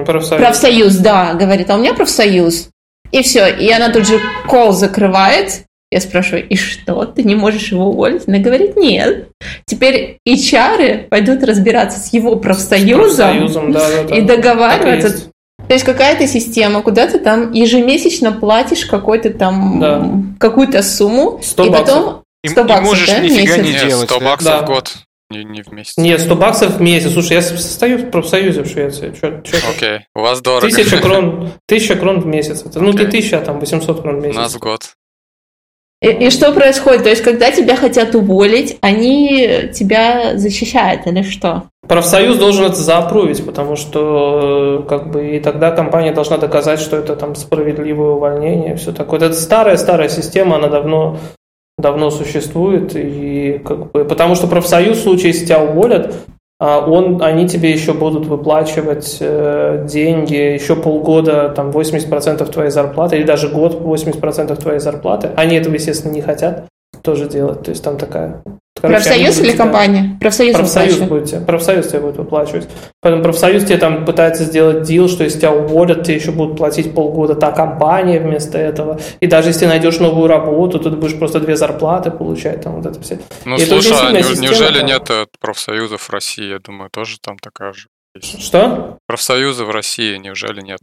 [0.06, 0.42] профсоюз.
[0.42, 2.70] профсоюз, да, говорит, а у меня профсоюз.
[3.12, 7.72] И все, и она тут же кол закрывает, я спрашиваю, и что, ты не можешь
[7.72, 8.24] его уволить?
[8.28, 9.30] Она говорит, нет.
[9.66, 14.16] Теперь HR пойдут разбираться с его профсоюзом, профсоюзом да, да, да.
[14.16, 15.08] и договариваться.
[15.08, 15.30] Есть.
[15.68, 20.10] То есть какая-то система, куда ты там ежемесячно платишь какой-то там да.
[20.40, 23.84] какую-то сумму, 100 и потом 100 баксов, и можешь да, нифига месяц?
[23.84, 24.10] не делать.
[24.10, 24.62] 100 баксов да.
[24.62, 24.94] в год.
[25.30, 25.98] Не, не в месяц.
[25.98, 27.14] Нет, 100 баксов в месяц.
[27.14, 29.14] Слушай, я состою в профсоюзе в Швеции.
[29.20, 30.00] Чё, чё Окей, okay.
[30.16, 30.68] у вас дорого.
[30.68, 32.62] Тысяча крон, тысяча крон в месяц.
[32.62, 32.84] Это, okay.
[32.84, 34.38] Ну, не тысяча, а там 800 крон в месяц.
[34.38, 34.96] У нас в год.
[36.04, 37.04] И, и что происходит?
[37.04, 41.64] То есть, когда тебя хотят уволить, они тебя защищают или что?
[41.88, 46.98] Профсоюз должен это заапрувить, потому что э, как бы и тогда компания должна доказать, что
[46.98, 49.20] это там справедливое увольнение, все такое.
[49.20, 51.20] Это старая-старая система, она давно
[51.78, 56.14] давно существует, и как бы, потому что профсоюз в случае, если тебя уволят,
[56.66, 63.24] он, они тебе еще будут выплачивать э, деньги еще полгода, там 80% твоей зарплаты, или
[63.24, 65.32] даже год 80% твоей зарплаты.
[65.36, 66.68] Они этого, естественно, не хотят
[67.02, 67.64] тоже делать.
[67.64, 68.44] То есть там такая
[68.82, 70.18] Короче, профсоюз или компания?
[70.20, 72.68] Профсоюз, профсоюз, будет тебе, профсоюз тебе будет выплачивать.
[73.02, 76.94] Поэтому профсоюз тебе там пытается сделать дил, что если тебя уволят, тебе еще будут платить
[76.94, 79.00] полгода та компания вместо этого.
[79.20, 82.62] И даже если найдешь новую работу, то ты будешь просто две зарплаты получать.
[82.62, 83.20] Там вот это все.
[83.46, 84.88] Ну, и слушай, а не, система, неужели там...
[84.88, 86.50] нет э, профсоюзов в России?
[86.50, 88.42] Я думаю, тоже там такая же есть.
[88.42, 88.98] Что?
[89.08, 90.82] Профсоюзы в России неужели нет?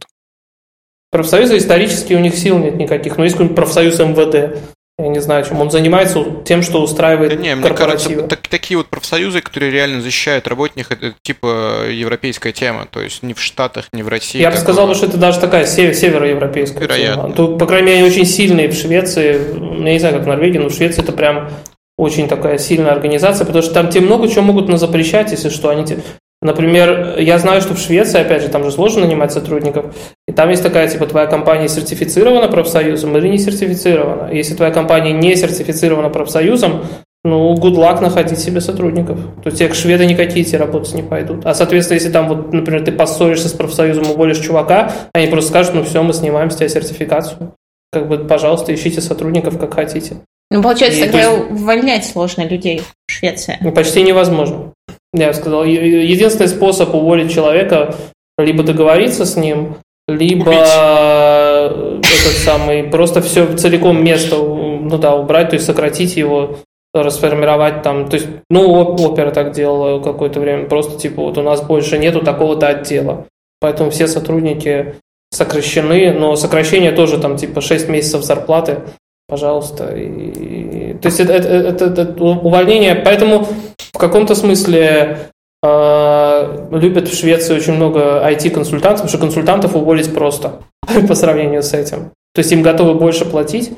[1.11, 3.17] Профсоюзы исторически у них сил нет никаких.
[3.17, 4.57] Но есть какой-нибудь профсоюз МВД.
[5.01, 5.59] Я не знаю, чем.
[5.59, 10.01] Он занимается тем, что устраивает да не, мне кажется, так, такие вот профсоюзы, которые реально
[10.01, 12.87] защищают работников, это типа европейская тема.
[12.89, 14.39] То есть ни в Штатах, ни в России.
[14.39, 17.23] Я бы сказал, что это даже такая североевропейская Вероятно.
[17.23, 17.35] тема.
[17.35, 19.83] Тут, по крайней мере, очень сильные в Швеции.
[19.83, 21.49] Я не знаю, как в Норвегии, но в Швеции это прям
[21.97, 25.69] очень такая сильная организация, потому что там тебе много чего могут запрещать, если что.
[25.69, 26.01] Они тебе...
[26.41, 29.95] Например, я знаю, что в Швеции, опять же, там же сложно нанимать сотрудников,
[30.27, 34.31] и там есть такая, типа, твоя компания сертифицирована профсоюзом или не сертифицирована.
[34.33, 36.83] Если твоя компания не сертифицирована профсоюзом,
[37.23, 39.19] ну, good luck находить себе сотрудников.
[39.43, 41.45] То есть тебе шведы никакие тебе работать не пойдут.
[41.45, 45.75] А, соответственно, если там, вот, например, ты поссоришься с профсоюзом, уволишь чувака, они просто скажут,
[45.75, 47.53] ну все, мы снимаем с тебя сертификацию.
[47.91, 50.15] Как бы, пожалуйста, ищите сотрудников, как хотите.
[50.49, 51.51] Ну, получается, и, тогда есть...
[51.51, 53.57] увольнять сложно людей в Швеции.
[53.61, 54.73] Ну, почти невозможно.
[55.13, 57.95] Я сказал, единственный способ уволить человека
[58.37, 59.75] либо договориться с ним,
[60.07, 62.05] либо Убить.
[62.05, 66.59] этот самый просто все целиком место, ну да, убрать, то есть сократить его,
[66.93, 71.61] расформировать там, то есть, ну, опера так делала какое-то время, просто типа вот у нас
[71.61, 73.27] больше нету такого-то отдела,
[73.59, 74.95] поэтому все сотрудники
[75.31, 78.79] сокращены, но сокращение тоже там типа 6 месяцев зарплаты,
[79.27, 79.95] пожалуйста.
[79.95, 83.47] И, то есть это, это, это, это увольнение, поэтому
[83.93, 85.31] в каком-то смысле
[85.63, 90.61] э, любят в Швеции очень много IT-консультантов, потому что консультантов уволить просто
[91.07, 92.11] по сравнению с этим.
[92.33, 93.71] То есть им готовы больше платить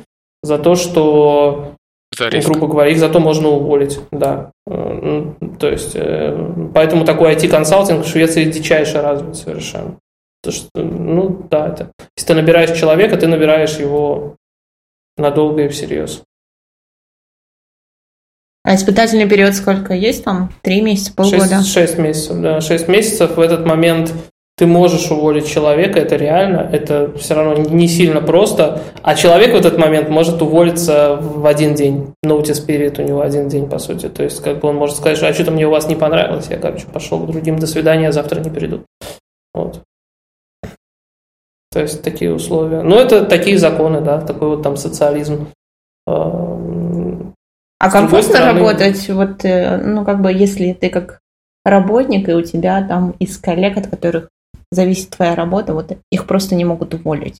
[0.43, 1.75] за то, что,
[2.17, 4.51] за грубо говоря, их зато можно уволить, да.
[4.67, 5.25] Э,
[5.59, 9.97] то есть, э, поэтому такой IT-консалтинг в Швеции дичайше развит совершенно.
[10.41, 14.35] Потому что, ну да, это, если ты набираешь человека, ты набираешь его
[15.17, 16.23] надолго и всерьез.
[18.63, 20.53] А испытательный период сколько есть там?
[20.61, 21.57] Три месяца, полгода?
[21.57, 22.61] Шесть, шесть месяцев, да.
[22.61, 24.13] Шесть месяцев в этот момент
[24.55, 29.57] ты можешь уволить человека, это реально, это все равно не сильно просто, а человек в
[29.57, 32.13] этот момент может уволиться в один день.
[32.23, 34.09] Notice period у него один день, по сути.
[34.09, 36.57] То есть, как бы он может сказать, а что-то мне у вас не понравилось, я,
[36.57, 38.85] короче, пошел к другим, до свидания, завтра не приду.
[39.53, 39.81] Вот.
[41.71, 42.83] То есть такие условия.
[42.83, 45.47] Ну, это такие законы, да, такой вот там социализм.
[47.83, 48.59] А комфортно стороны...
[48.59, 51.19] работать, вот, э, ну, как бы, если ты как
[51.65, 54.29] работник, и у тебя там из коллег, от которых
[54.71, 57.39] зависит твоя работа, вот их просто не могут уволить.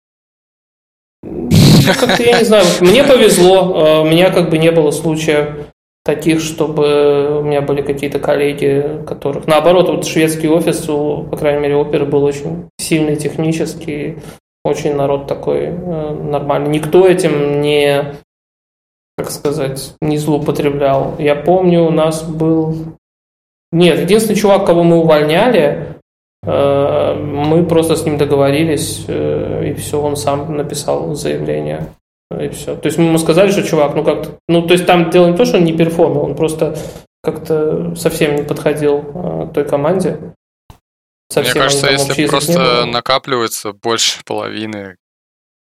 [1.23, 1.49] Ну,
[1.97, 5.67] как-то я не знаю, мне повезло, у меня как бы не было случая
[6.03, 9.47] таких, чтобы у меня были какие-то коллеги, которых...
[9.47, 14.17] Наоборот, вот шведский офис, у, по крайней мере, оперы был очень сильный технический,
[14.65, 16.69] очень народ такой э, нормальный.
[16.69, 18.15] Никто этим не,
[19.17, 21.15] как сказать, не злоупотреблял.
[21.19, 22.97] Я помню, у нас был...
[23.71, 25.99] Нет, единственный чувак, кого мы увольняли,
[26.43, 31.93] э, мы просто с ним договорились, э, и все, он сам написал заявление.
[32.39, 32.75] И все.
[32.75, 35.37] То есть мы ему сказали, что чувак, ну как ну то есть там дело не
[35.37, 36.75] то, что он не перформил, он просто
[37.21, 40.33] как-то совсем не подходил э, той команде.
[41.29, 44.97] Совсем Мне кажется, если просто накапливается больше половины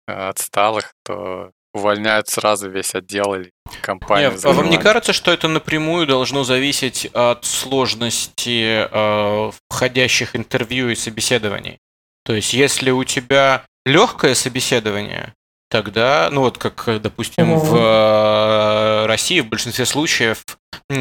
[0.05, 3.51] отсталых, то увольняют сразу весь отдел или
[3.81, 4.31] компанию.
[4.31, 10.89] Нет, а вам не кажется, что это напрямую должно зависеть от сложности э, входящих интервью
[10.89, 11.79] и собеседований?
[12.25, 15.33] То есть, если у тебя легкое собеседование,
[15.69, 20.43] тогда, ну вот как, допустим, в э, России в большинстве случаев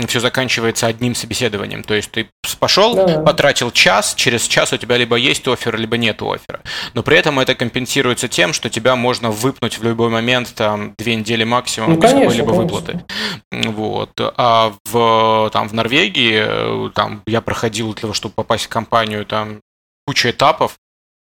[0.06, 1.82] все заканчивается одним собеседованием.
[1.82, 2.28] То есть ты
[2.60, 3.20] пошел, да.
[3.20, 6.60] потратил час, через час у тебя либо есть офер, либо нет оффера.
[6.92, 11.14] Но при этом это компенсируется тем, что тебя можно выпнуть в любой момент, там, две
[11.14, 13.04] недели максимум, ну, без какой-либо выплаты.
[13.50, 14.10] Вот.
[14.18, 19.60] А в, там, в Норвегии, там, я проходил для того, чтобы попасть в компанию, там,
[20.06, 20.76] куча этапов,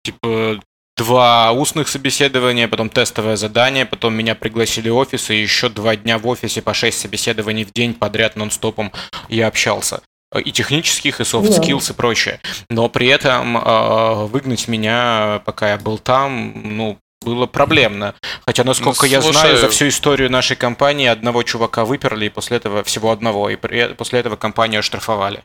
[0.03, 0.59] типа
[0.97, 6.17] два устных собеседования, потом тестовое задание, потом меня пригласили в офис, и еще два дня
[6.17, 8.91] в офисе по шесть собеседований в день подряд нон-стопом
[9.29, 10.01] я общался.
[10.35, 11.91] И технических, и soft skills, yeah.
[11.91, 12.41] и прочее.
[12.69, 18.13] Но при этом э, выгнать меня, пока я был там, ну, было проблемно.
[18.45, 22.57] Хотя, насколько ну, я знаю, за всю историю нашей компании одного чувака выперли, и после
[22.57, 25.43] этого всего одного, и после этого компанию оштрафовали.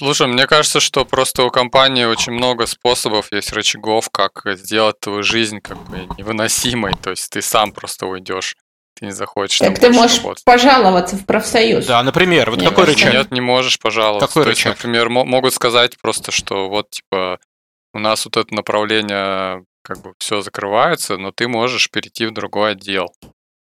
[0.00, 5.22] Слушай, мне кажется, что просто у компании очень много способов, есть рычагов, как сделать твою
[5.22, 6.94] жизнь как бы невыносимой.
[6.94, 8.56] То есть ты сам просто уйдешь.
[8.94, 10.42] Ты не захочешь так ты можешь работать.
[10.44, 11.84] пожаловаться в профсоюз.
[11.84, 13.12] Да, например, вот какой рычаг?
[13.12, 14.26] Нет, не можешь пожаловаться.
[14.26, 14.72] Какой То рычаг?
[14.72, 17.38] Есть, например, могут сказать просто, что вот, типа,
[17.92, 22.72] у нас вот это направление как бы все закрывается, но ты можешь перейти в другой
[22.72, 23.14] отдел.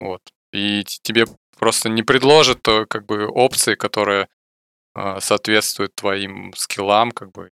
[0.00, 0.22] Вот.
[0.52, 1.26] И тебе
[1.60, 4.26] просто не предложат то, как бы опции, которые
[5.20, 7.50] соответствует твоим скиллам, как бы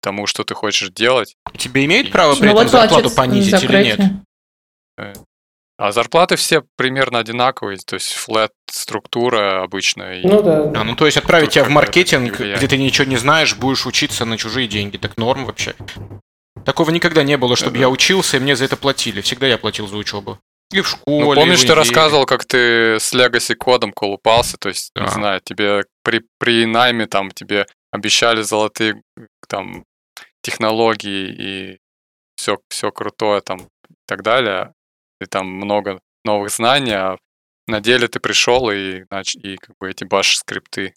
[0.00, 1.36] тому, что ты хочешь делать.
[1.56, 4.00] Тебе имеют право при ну, этом вот зарплату понизить или нет?
[4.96, 5.12] Э,
[5.76, 10.20] А зарплаты все примерно одинаковые, то есть флет структура обычная.
[10.22, 10.72] Ну да.
[10.74, 14.24] А, ну то есть отправить тебя в маркетинг, где ты ничего не знаешь, будешь учиться
[14.24, 15.74] на чужие деньги, так норм вообще.
[16.64, 17.80] Такого никогда не было, чтобы да.
[17.80, 19.20] я учился и мне за это платили.
[19.20, 20.38] Всегда я платил за учебу.
[20.70, 21.24] И в школе.
[21.24, 25.04] Ну, помнишь, ты рассказывал, как ты с Legacy кодом колупался, то есть, да.
[25.04, 29.02] не знаю, тебе при, при найме там тебе обещали золотые
[29.48, 29.84] там
[30.42, 31.78] технологии и
[32.36, 34.74] все, все крутое там и так далее,
[35.20, 37.16] и там много новых знаний, а
[37.66, 39.04] на деле ты пришел и,
[39.42, 40.94] и как бы эти баш скрипты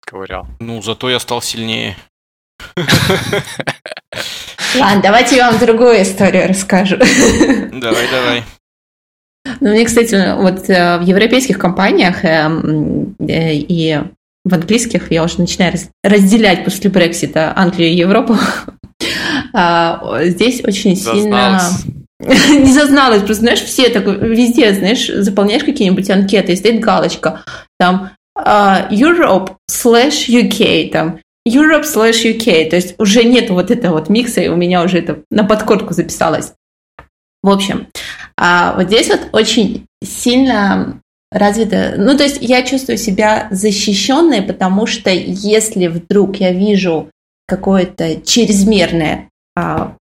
[0.00, 0.46] ковырял.
[0.60, 1.96] Ну, зато я стал сильнее.
[4.78, 6.96] Ладно, давайте я вам другую историю расскажу.
[6.96, 8.44] Давай, давай.
[9.60, 14.00] Ну, мне, кстати, вот э, в европейских компаниях эм, э, и
[14.44, 18.36] в английских я уже начинаю разделять после Брексита Англию и Европу.
[19.52, 21.60] А, здесь очень сильно...
[22.20, 27.42] Не зазналась, просто, знаешь, все так везде, знаешь, заполняешь какие-нибудь анкеты, и стоит галочка,
[27.78, 33.94] там uh, Europe slash UK, там Europe slash UK, то есть уже нет вот этого
[33.98, 36.52] вот микса, и у меня уже это на подкорку записалось.
[37.42, 37.88] В общем,
[38.36, 41.00] а вот здесь вот очень сильно
[41.32, 47.08] развито, ну то есть я чувствую себя защищенной, потому что если вдруг я вижу
[47.46, 49.96] какое-то чрезмерное а,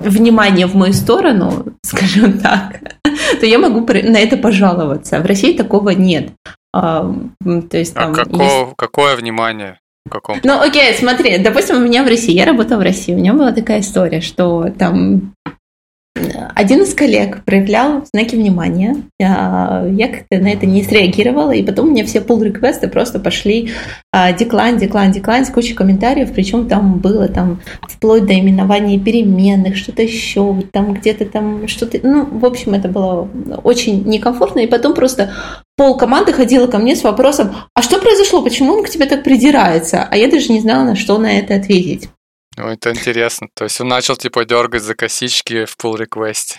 [0.00, 2.80] внимание в мою сторону, скажем так,
[3.40, 5.20] то я могу на это пожаловаться.
[5.20, 6.30] В России такого нет.
[6.72, 7.12] А,
[7.70, 8.76] то есть, а там, а какое, есть...
[8.76, 9.78] какое внимание?
[10.10, 10.40] Каком?
[10.42, 13.52] Ну, окей, смотри, допустим, у меня в России, я работала в России, у меня была
[13.52, 15.34] такая история, что там
[16.54, 18.96] один из коллег проявлял знаки внимания.
[19.20, 23.18] А, я как-то на это не среагировала, и потом у меня все pull реквесты просто
[23.18, 23.70] пошли
[24.38, 30.02] деклайн, деклайн, деклайн с кучей комментариев, причем там было там вплоть до именования переменных, что-то
[30.02, 31.98] еще, там где-то там что-то...
[32.02, 33.28] Ну, в общем, это было
[33.64, 35.30] очень некомфортно, и потом просто
[35.76, 39.24] пол команды ходила ко мне с вопросом, а что произошло, почему он к тебе так
[39.24, 40.06] придирается?
[40.08, 42.08] А я даже не знала, на что на это ответить.
[42.56, 43.48] Ну, это интересно.
[43.54, 46.58] То есть он начал типа дергать за косички в pull request.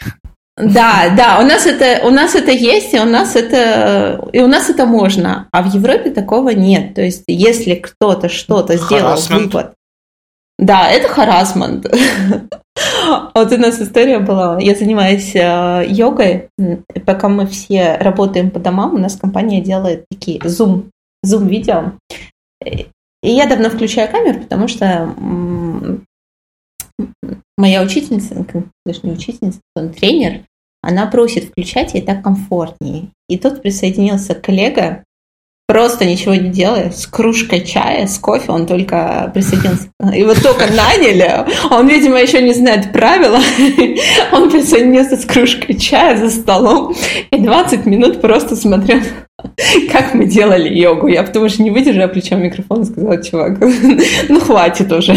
[0.56, 4.47] Да, да, у нас это у нас это есть, и у нас это и у
[4.47, 6.93] нас это можно, а в Европе такого нет.
[6.93, 9.73] То есть, если кто-то что-то сделал выпад,
[10.60, 11.86] да, это харасмент.
[13.36, 14.58] Вот у нас история была.
[14.60, 16.49] Я занимаюсь э, йогой.
[17.06, 20.89] Пока мы все работаем по домам, у нас компания делает такие зум,
[21.21, 21.93] зум видео.
[23.23, 25.15] И я давно включаю камеру, потому что
[27.57, 28.45] моя учительница,
[28.86, 30.41] даже не учительница, он тренер,
[30.81, 33.07] она просит включать, ей так комфортнее.
[33.29, 35.05] И тут присоединился коллега,
[35.67, 39.88] просто ничего не делая, с кружкой чая, с кофе, он только присоединился.
[40.13, 43.39] Его только наняли, он, видимо, еще не знает правила.
[44.33, 46.93] Он присоединился с кружкой чая за столом
[47.31, 48.99] и 20 минут просто смотрел,
[49.91, 51.08] как мы делали йогу.
[51.08, 53.60] Я потому что не выдержала плечом микрофон и сказала, чувак,
[54.29, 55.15] ну хватит уже.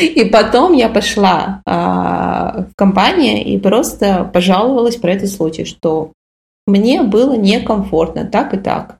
[0.00, 6.12] И потом я пошла а, в компанию и просто пожаловалась про этот случай, что
[6.66, 8.98] мне было некомфортно так и так.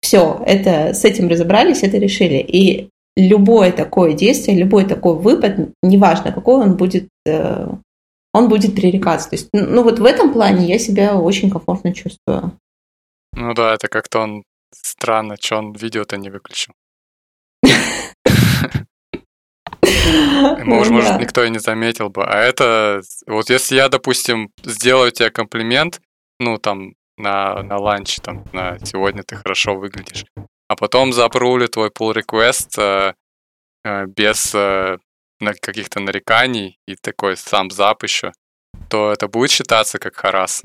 [0.00, 2.36] Все, это, с этим разобрались, это решили.
[2.36, 7.68] И любое такое действие, любой такой выпад, неважно какой он будет, э,
[8.32, 9.30] он будет пререкаться.
[9.30, 12.52] То есть, ну вот в этом плане я себя очень комфортно чувствую.
[13.36, 16.72] Ну да, это как-то он странно, что он видео-то не выключил.
[20.64, 22.24] Может, может, никто и не заметил бы.
[22.24, 26.00] А это, вот если я, допустим, сделаю тебе комплимент,
[26.38, 30.24] ну, там, на, на ланч, там, на сегодня ты хорошо выглядишь,
[30.68, 33.14] а потом запрулю твой pull request э,
[33.84, 34.98] э, без э,
[35.40, 38.32] каких-то нареканий и такой сам зап еще,
[38.88, 40.62] то это будет считаться как харас.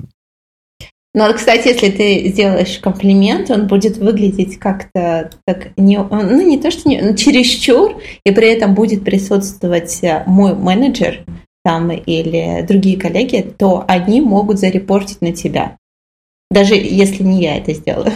[1.13, 6.71] Но, кстати, если ты сделаешь комплимент, он будет выглядеть как-то так не, ну не то
[6.71, 11.25] что не, чересчур, и при этом будет присутствовать э, мой менеджер
[11.65, 15.77] там или другие коллеги, то они могут зарепортить на тебя,
[16.49, 18.13] даже если не я это сделаю.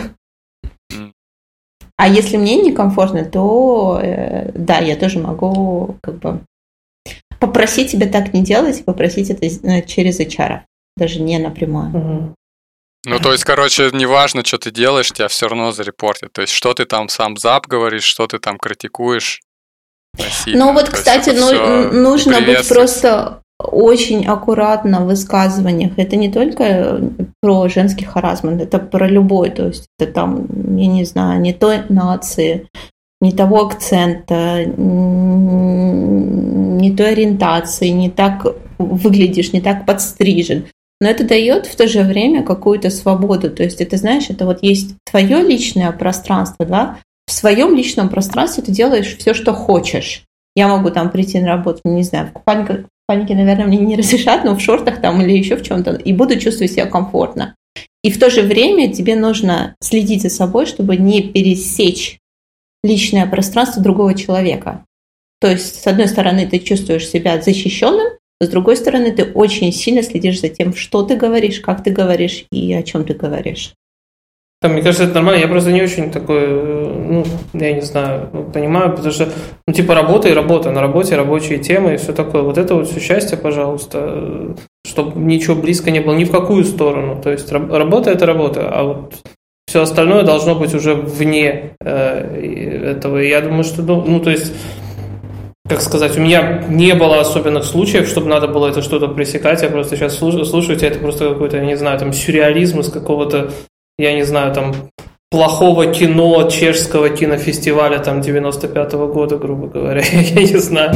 [1.97, 6.41] А если мне некомфортно, то э, да, я тоже могу как бы
[7.39, 10.61] попросить тебя так не делать, попросить это э, через HR,
[10.97, 11.89] даже не напрямую.
[11.89, 12.36] Угу.
[13.06, 16.34] Ну, то есть, короче, неважно, что ты делаешь, тебя все равно зарепортят.
[16.34, 19.41] То есть, что ты там сам зап говоришь, что ты там критикуешь.
[20.47, 25.93] Ну, вот, кстати, ну, нужно быть просто очень аккуратно в высказываниях.
[25.97, 26.99] Это не только
[27.41, 29.49] про женский харасмент, это про любой.
[29.49, 30.47] То есть, это там,
[30.78, 32.68] я не знаю, не той нации,
[33.22, 34.66] не того акцента,
[36.76, 38.45] не той ориентации, не так
[38.78, 40.66] выглядишь, не так подстрижен.
[41.01, 43.49] Но это дает в то же время какую-то свободу.
[43.49, 48.63] То есть это, знаешь, это вот есть твое личное пространство, да, в своем личном пространстве
[48.63, 50.23] ты делаешь все, что хочешь.
[50.55, 53.95] Я могу там прийти на работу, не знаю, в купальниках, в купальнике, наверное, мне не
[53.95, 57.55] разрешат, но в шортах там или еще в чем-то, и буду чувствовать себя комфортно.
[58.03, 62.19] И в то же время тебе нужно следить за собой, чтобы не пересечь
[62.83, 64.85] личное пространство другого человека.
[65.41, 68.07] То есть, с одной стороны, ты чувствуешь себя защищенным,
[68.45, 72.45] с другой стороны, ты очень сильно следишь за тем, что ты говоришь, как ты говоришь
[72.51, 73.73] и о чем ты говоришь.
[74.61, 75.41] Да, мне кажется, это нормально.
[75.41, 79.29] Я просто не очень такой, э, ну, я не знаю, ну, понимаю, потому что,
[79.67, 82.41] ну, типа, работа и работа, на работе рабочие темы и все такое.
[82.41, 84.55] Вот это вот все счастье, пожалуйста,
[84.87, 87.21] чтобы ничего близко не было ни в какую сторону.
[87.21, 89.13] То есть работа– это работа, а вот
[89.67, 93.21] все остальное должно быть уже вне э, этого.
[93.21, 94.53] И я думаю, что, ну, ну, то есть
[95.68, 99.61] как сказать, у меня не было особенных случаев, чтобы надо было это что-то пресекать.
[99.61, 102.89] Я просто сейчас слушаю, слушаю тебя, это просто какой-то, я не знаю, там сюрреализм из
[102.91, 103.51] какого-то
[103.97, 104.74] я не знаю, там,
[105.30, 110.93] плохого кино чешского кинофестиваля там 95-го года, грубо говоря, я не знаю.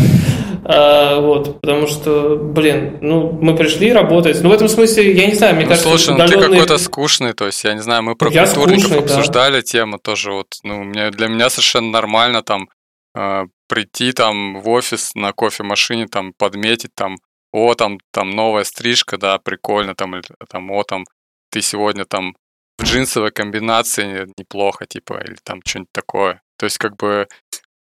[0.65, 4.41] А, вот, потому что, блин, ну, мы пришли работать.
[4.43, 6.37] Ну, в этом смысле, я не знаю, мне ну, кажется, слушай, удаленные...
[6.37, 9.55] ну ты какой-то скучный, то есть, я не знаю, мы про я культурников скучный, обсуждали
[9.55, 9.61] да.
[9.61, 12.67] тему тоже, вот, ну, мне, для меня совершенно нормально там
[13.13, 17.17] прийти там в офис на кофемашине, там, подметить там,
[17.51, 21.05] о, там, там новая стрижка, да, прикольно, там, или там, о, там,
[21.51, 22.35] ты сегодня там
[22.77, 26.41] в джинсовой комбинации неплохо, типа, или там что-нибудь такое.
[26.57, 27.27] То есть, как бы,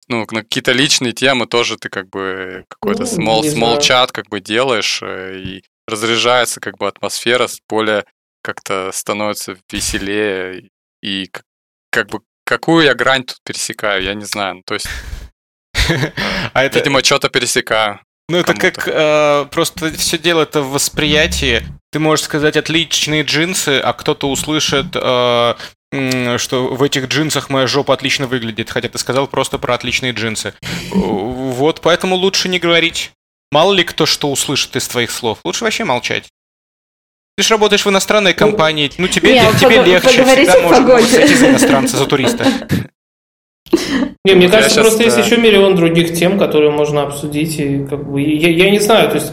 [0.09, 4.29] ну, на какие-то личные темы тоже ты как бы какой-то ну, small, small чат как
[4.29, 8.05] бы делаешь, э, и разряжается как бы атмосфера, более
[8.43, 10.71] как-то становится веселее,
[11.03, 11.31] и
[11.91, 14.57] как бы какую я грань тут пересекаю, я не знаю.
[14.57, 14.87] Ну, то есть,
[16.53, 16.79] а это...
[16.79, 18.01] видимо, что-то пересекаю.
[18.29, 21.63] Ну, это как э, просто все дело это в восприятии.
[21.93, 25.55] Ты можешь сказать отличные джинсы, а кто-то услышит, э,
[26.39, 30.55] что в этих джинсах моя жопа отлично выглядит, хотя ты сказал просто про отличные джинсы.
[30.91, 33.13] Вот, поэтому лучше не говорить.
[33.53, 35.39] Мало ли кто что услышит из твоих слов.
[35.45, 36.29] Лучше вообще молчать.
[37.37, 41.35] Ты же работаешь в иностранной ну, компании, ну тебе, Нет, тебе легче, всегда можно сойти
[41.35, 42.47] за иностранца, за туриста.
[44.27, 47.59] Не, мне кажется, просто есть еще миллион других тем, которые можно обсудить.
[47.61, 49.33] И как бы я, я не знаю, то есть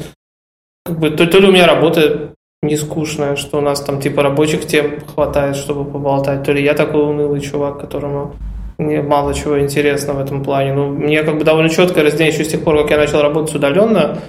[0.86, 4.22] как бы то, то ли у меня работа не скучная, что у нас там типа
[4.22, 8.36] рабочих тем хватает, чтобы поболтать, то ли я такой унылый чувак, которому
[8.78, 10.74] мне мало чего интересно в этом плане.
[10.74, 13.56] Ну, мне как бы довольно четко разделение еще с тех пор, как я начал работать
[13.56, 14.20] удаленно,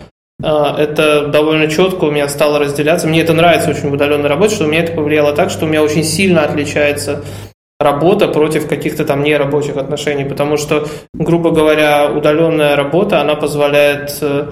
[0.43, 3.07] а, это довольно четко у меня стало разделяться.
[3.07, 5.69] Мне это нравится очень в удаленной работе, что у меня это повлияло так, что у
[5.69, 7.25] меня очень сильно отличается
[7.81, 14.47] работа против каких-то там нерабочих отношений, потому что, грубо говоря, удаленная работа, она позволяет э,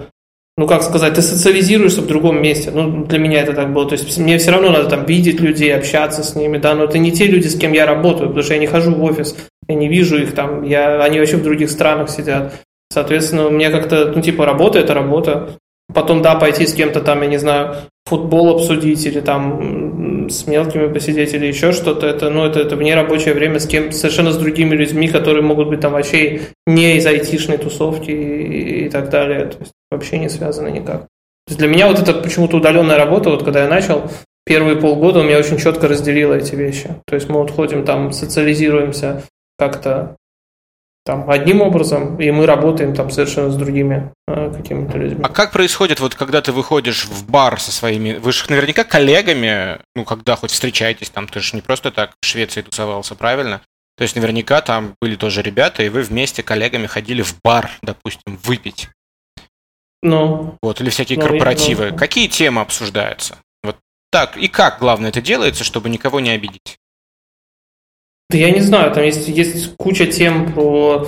[0.58, 2.70] ну, как сказать, ты социализируешься в другом месте.
[2.70, 3.88] Ну, для меня это так было.
[3.88, 6.98] То есть мне все равно надо там видеть людей, общаться с ними, да, но это
[6.98, 9.34] не те люди, с кем я работаю, потому что я не хожу в офис,
[9.66, 12.52] я не вижу их там, я, они вообще в других странах сидят.
[12.90, 15.56] Соответственно, меня как-то, ну, типа, работа– это работа.
[15.94, 20.92] Потом, да, пойти с кем-то там, я не знаю, футбол обсудить или там с мелкими
[20.92, 24.36] посидеть или еще что-то, это, ну, это, это вне рабочее время с кем совершенно с
[24.36, 29.46] другими людьми, которые могут быть там вообще не из айтишной тусовки и, и так далее.
[29.46, 31.02] То есть вообще не связано никак.
[31.46, 34.10] То есть для меня вот это почему-то удаленная работа, вот когда я начал,
[34.44, 36.90] первые полгода у меня очень четко разделило эти вещи.
[37.06, 39.22] То есть мы вот ходим там, социализируемся
[39.58, 40.16] как-то
[41.04, 45.20] там одним образом, и мы работаем там совершенно с другими э, какими-то людьми.
[45.24, 49.80] А как происходит, вот когда ты выходишь в бар со своими, вы же наверняка коллегами,
[49.96, 53.62] ну, когда хоть встречаетесь, там ты же не просто так в Швеции тусовался, правильно?
[53.96, 58.38] То есть наверняка там были тоже ребята, и вы вместе коллегами ходили в бар, допустим,
[58.42, 58.88] выпить.
[60.02, 60.56] Ну.
[60.62, 61.90] Вот, или всякие ну, корпоративы.
[61.90, 63.38] Ну, Какие темы обсуждаются?
[63.62, 63.76] Вот
[64.10, 66.78] так, и как, главное, это делается, чтобы никого не обидеть?
[68.32, 71.06] Да я не знаю, там есть, есть куча тем про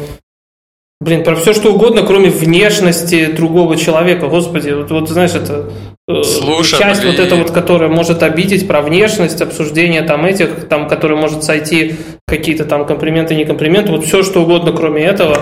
[1.01, 4.29] Блин, про все что угодно, кроме внешности другого человека.
[4.29, 5.71] Господи, вот, вот знаешь, это
[6.09, 7.13] э, Слушай, часть блин.
[7.13, 11.97] вот эта вот, которая может обидеть про внешность, обсуждение там этих, там, который может сойти
[12.27, 15.41] какие-то там комплименты, не комплименты, вот все что угодно, кроме этого,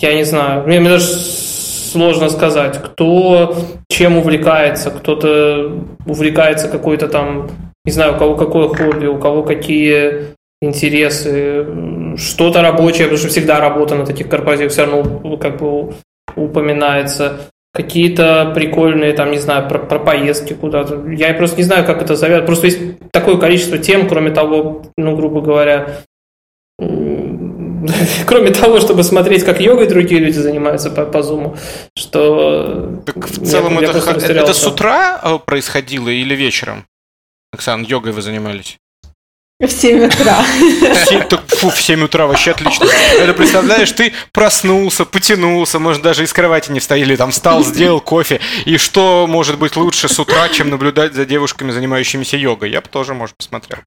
[0.00, 0.64] я не знаю.
[0.66, 3.56] Мне, мне даже сложно сказать, кто
[3.88, 5.72] чем увлекается, кто-то
[6.06, 7.50] увлекается какой-то там,
[7.84, 10.34] не знаю, у кого какое хобби, у кого какие
[10.64, 15.94] интересы, что-то рабочее, потому что всегда работа на таких корпоративах все равно как бы
[16.36, 17.50] упоминается.
[17.72, 21.08] Какие-то прикольные, там, не знаю, про, про поездки куда-то.
[21.10, 22.46] Я просто не знаю, как это зовет.
[22.46, 22.78] Просто есть
[23.10, 26.02] такое количество тем, кроме того, ну, грубо говоря,
[28.26, 31.56] кроме того, чтобы смотреть, как йогой другие люди занимаются по, по зуму,
[31.98, 33.02] что...
[33.06, 36.86] Так в целом я, это, я это с утра э, происходило или вечером?
[37.52, 38.78] Оксан, йогой вы занимались?
[39.60, 40.42] В 7 утра.
[41.48, 42.86] фу, в 7 утра вообще отлично.
[43.18, 48.00] Это представляешь, ты проснулся, потянулся, может, даже из кровати не встал, или там встал, сделал
[48.00, 48.40] кофе.
[48.64, 52.70] И что может быть лучше с утра, чем наблюдать за девушками, занимающимися йогой?
[52.70, 53.78] Я бы тоже, может, посмотрел.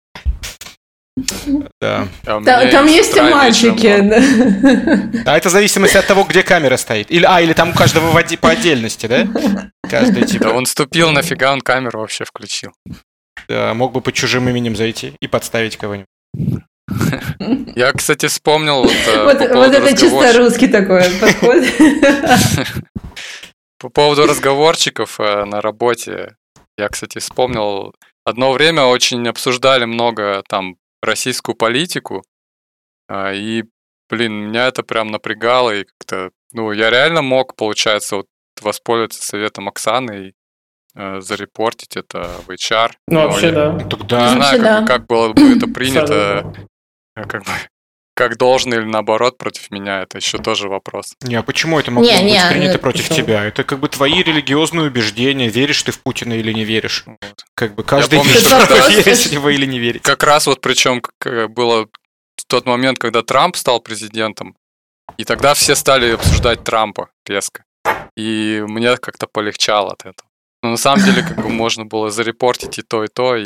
[1.82, 2.07] Да.
[2.26, 3.99] А там, там есть и мальчики.
[4.01, 5.32] Да.
[5.34, 7.11] А это в зависимости от того, где камера стоит.
[7.11, 9.28] Или, а, или там у каждого по отдельности, да?
[9.89, 10.45] Каждый типа.
[10.45, 12.72] Да он ступил, нафига он камеру вообще включил.
[13.47, 16.07] Да, мог бы под чужим именем зайти и подставить кого-нибудь.
[17.75, 21.63] Я, кстати, вспомнил вот, э, вот, по вот это чисто русский такой подход.
[23.79, 26.35] По поводу разговорчиков э, на работе,
[26.77, 27.93] я, кстати, вспомнил,
[28.25, 32.23] одно время очень обсуждали много там российскую политику,
[33.11, 33.63] и,
[34.09, 38.27] блин, меня это прям напрягало, и как-то, ну, я реально мог, получается, вот
[38.61, 40.33] воспользоваться советом Оксаны и э,
[41.21, 42.91] зарепортить это в HR.
[43.07, 43.77] Ну, вообще, да.
[43.79, 44.85] Тогда не знаю, как, да.
[44.85, 46.53] как было бы это принято,
[47.15, 47.51] э, как бы,
[48.17, 51.13] как должно или наоборот против меня, это еще тоже вопрос.
[51.21, 53.25] Не, а почему это могло не, быть не, принято не, против почему?
[53.25, 53.45] тебя?
[53.45, 57.03] Это как бы твои религиозные убеждения, веришь ты в Путина или не веришь.
[57.05, 57.45] Вот.
[57.53, 60.01] Как бы каждый помню, что верить в него или не верить.
[60.01, 61.87] Как раз вот причем как было
[62.35, 64.55] в тот момент, когда Трамп стал президентом,
[65.17, 67.65] и тогда все стали обсуждать Трампа резко.
[68.15, 70.27] И мне как-то полегчало от этого.
[70.64, 73.45] Но на самом деле, как бы можно было зарепортить и то, и то, и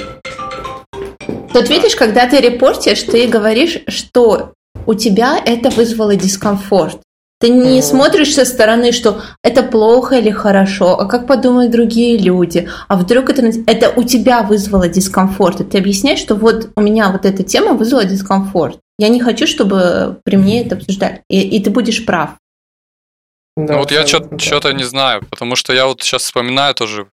[1.53, 4.53] Тут видишь, когда ты репортишь, ты говоришь, что
[4.85, 7.01] у тебя это вызвало дискомфорт.
[7.41, 7.81] Ты не mm.
[7.81, 13.31] смотришь со стороны, что это плохо или хорошо, а как подумают другие люди, а вдруг
[13.31, 15.59] это, это у тебя вызвало дискомфорт.
[15.59, 18.79] И ты объясняешь, что вот у меня вот эта тема вызвала дискомфорт.
[18.99, 21.23] Я не хочу, чтобы при мне это обсуждали.
[21.29, 22.37] И, и ты будешь прав.
[23.57, 27.09] Да, ну, вот я что-то не знаю, потому что я вот сейчас вспоминаю тоже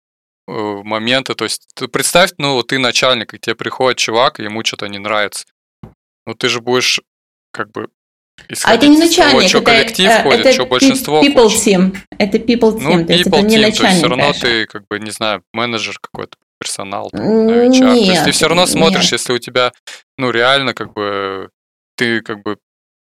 [0.47, 0.51] э,
[0.83, 4.87] моменты, то есть представь, ну, вот ты начальник, и тебе приходит чувак, и ему что-то
[4.87, 5.45] не нравится.
[6.25, 7.01] Ну, ты же будешь
[7.51, 7.89] как бы
[8.63, 11.67] а это не начальник, того, что это, коллектив это, ходит, это что большинство people хочет.
[11.67, 11.97] team.
[12.17, 13.77] Это people team, ну, то есть это не team, начальник.
[13.77, 14.39] То есть все равно даже.
[14.39, 17.67] ты, как бы, не знаю, менеджер какой-то, персонал, там, HR.
[17.67, 19.13] Нет, то есть ты все равно смотришь, нет.
[19.13, 19.71] если у тебя,
[20.17, 21.49] ну, реально, как бы,
[21.95, 22.57] ты, как бы,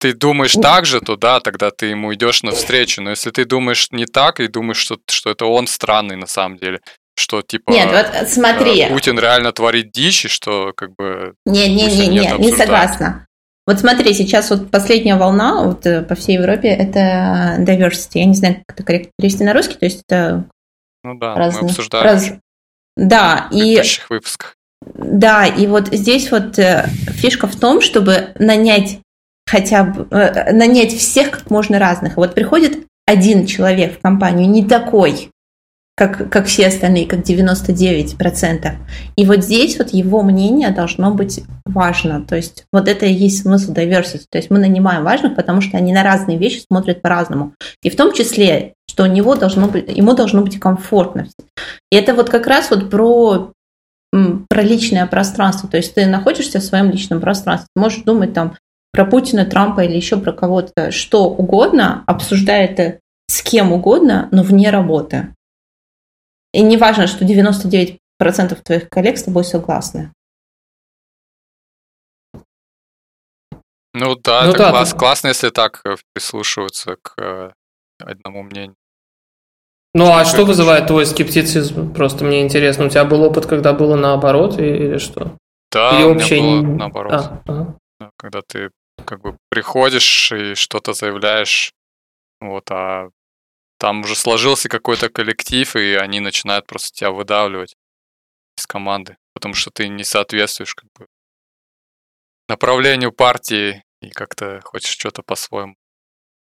[0.00, 3.02] ты думаешь так же, то да, тогда ты ему идешь навстречу.
[3.02, 6.56] Но если ты думаешь не так и думаешь, что, что это он странный на самом
[6.56, 6.80] деле,
[7.16, 8.86] что типа Нет, вот смотри.
[8.88, 11.34] Путин реально творит дичь, и что как бы...
[11.44, 13.26] Не-не-не, не согласна.
[13.66, 18.14] Вот смотри, сейчас вот последняя волна вот э, по всей Европе это diversity.
[18.14, 20.48] Я не знаю, как это корректно перевести на русский, то есть это
[21.04, 22.04] ну да, разные, мы обсуждали.
[22.04, 22.32] Раз...
[22.96, 24.56] Да, в и выпусках.
[24.82, 29.00] Да, и вот здесь вот э, фишка в том, чтобы нанять
[29.50, 32.16] хотя бы э, нанять всех как можно разных.
[32.16, 35.30] Вот приходит один человек в компанию, не такой,
[35.96, 38.74] как, как все остальные, как 99%.
[39.16, 42.24] И вот здесь вот его мнение должно быть важно.
[42.24, 44.22] То есть вот это и есть смысл diversity.
[44.30, 47.54] То есть мы нанимаем важных, потому что они на разные вещи смотрят по-разному.
[47.82, 51.26] И в том числе, что у него должно быть, ему должно быть комфортно.
[51.90, 53.52] И это вот как раз вот про
[54.48, 55.68] про личное пространство.
[55.68, 58.56] То есть ты находишься в своем личном пространстве, можешь думать там
[58.92, 64.42] про Путина, Трампа или еще про кого-то, что угодно, обсуждая это с кем угодно, но
[64.42, 65.34] вне работы.
[66.52, 67.98] И не важно, что 99%
[68.62, 70.12] твоих коллег с тобой согласны.
[73.92, 77.50] Ну да, ну, это да, класс, классно, если так э, прислушиваться к э,
[77.98, 78.76] одному мнению.
[79.94, 81.92] Ну а что вызывает твой скептицизм?
[81.92, 85.36] Просто мне интересно, у тебя был опыт, когда было наоборот или что?
[85.72, 87.12] Да, или у вообще было наоборот.
[87.12, 87.76] А, ага.
[88.16, 88.70] Когда ты
[89.10, 91.72] как бы приходишь и что-то заявляешь,
[92.40, 93.08] вот, а
[93.76, 97.74] там уже сложился какой-то коллектив, и они начинают просто тебя выдавливать
[98.56, 101.06] из команды, потому что ты не соответствуешь как бы
[102.48, 105.74] направлению партии и как-то хочешь что-то по-своему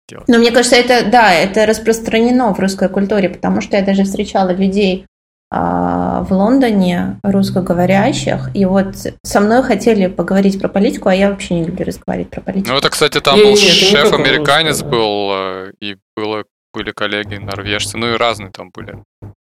[0.07, 0.29] делать.
[0.29, 4.51] Но мне кажется, это, да, это распространено в русской культуре, потому что я даже встречала
[4.51, 5.07] людей
[5.51, 11.65] в Лондоне русскоговорящих, и вот со мной хотели поговорить про политику, а я вообще не
[11.65, 12.71] люблю разговаривать про политику.
[12.71, 16.45] Ну, это, кстати, там был шеф-американец был, э, и было
[16.75, 19.03] были коллеги норвежцы, ну и разные там были.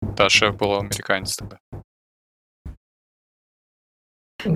[0.02, 1.58] Да, шеф был американец тогда.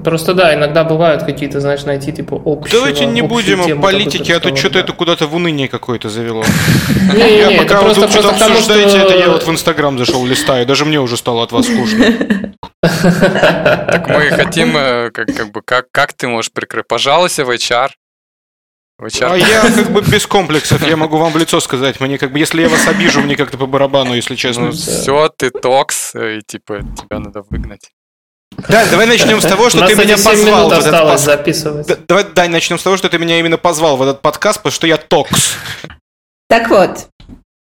[0.04, 4.40] Просто да, иногда бывают какие-то, знаешь, найти типа общего, Давайте не будем о политике, а
[4.40, 6.44] то что-то это куда-то в уныние какое-то завело.
[7.14, 11.00] Не, пока вы тут что-то обсуждаете, это я вот в Инстаграм зашел, листаю, даже мне
[11.00, 12.06] уже стало от вас скучно.
[12.82, 16.88] Так мы хотим, э, как, как бы, как, как ты можешь прикрыть?
[16.88, 17.90] Пожалуйста, в HR,
[19.00, 22.00] А я как бы без комплексов, я могу вам в лицо сказать.
[22.00, 24.68] Мне как бы, если я вас обижу, мне как-то по барабану, если честно.
[24.68, 27.92] Ну, все, ты токс, и типа тебя надо выгнать.
[28.68, 31.26] Да, давай начнем с того, что ты меня позвал в этот подкаст.
[31.26, 31.88] записывать.
[32.08, 34.88] Давай, Дань, начнем с того, что ты меня именно позвал в этот подкаст, потому что
[34.88, 35.56] я токс.
[36.50, 37.08] Так вот,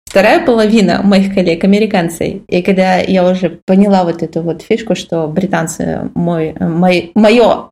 [0.06, 2.42] вторая половина моих коллег американцы.
[2.48, 7.70] И когда я уже поняла вот эту вот фишку, что британцы мой, мой, мое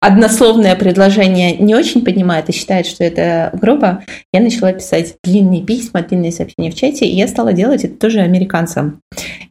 [0.00, 6.02] однословное предложение не очень понимает и считает, что это грубо, я начала писать длинные письма,
[6.02, 9.00] длинные сообщения в чате, и я стала делать это тоже американцам.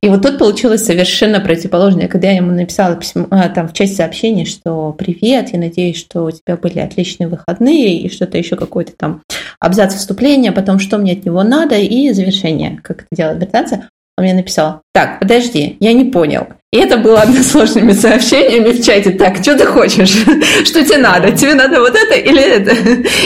[0.02, 2.08] И вот тут получилось совершенно противоположное.
[2.08, 6.26] Когда я ему написала письмо, а, там в части сообщений, что «Привет, я надеюсь, что
[6.26, 9.24] у тебя были отличные выходные» и что-то еще какой-то там
[9.60, 13.88] абзац вступления, потом что мне от него надо и завершение, как это делают британцы,
[14.18, 16.48] он мне написал, так, подожди, я не понял.
[16.74, 19.12] И это было односложными сообщениями в чате.
[19.12, 20.10] Так, что ты хочешь?
[20.66, 21.32] Что тебе надо?
[21.32, 22.76] Тебе надо вот это или это?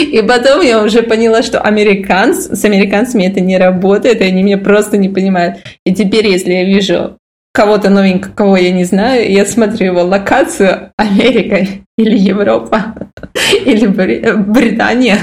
[0.00, 4.58] И потом я уже поняла, что американц, с американцами это не работает, и они меня
[4.58, 5.56] просто не понимают.
[5.84, 7.18] И теперь, если я вижу
[7.52, 11.66] кого-то новенького, кого я не знаю, я смотрю его локацию Америка
[11.98, 12.94] или Европа
[13.66, 15.18] или Британия,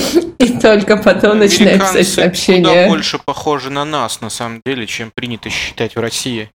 [0.38, 2.64] и только потом начинаю писать сообщения.
[2.64, 6.48] куда больше похожи на нас, на самом деле, чем принято считать в России.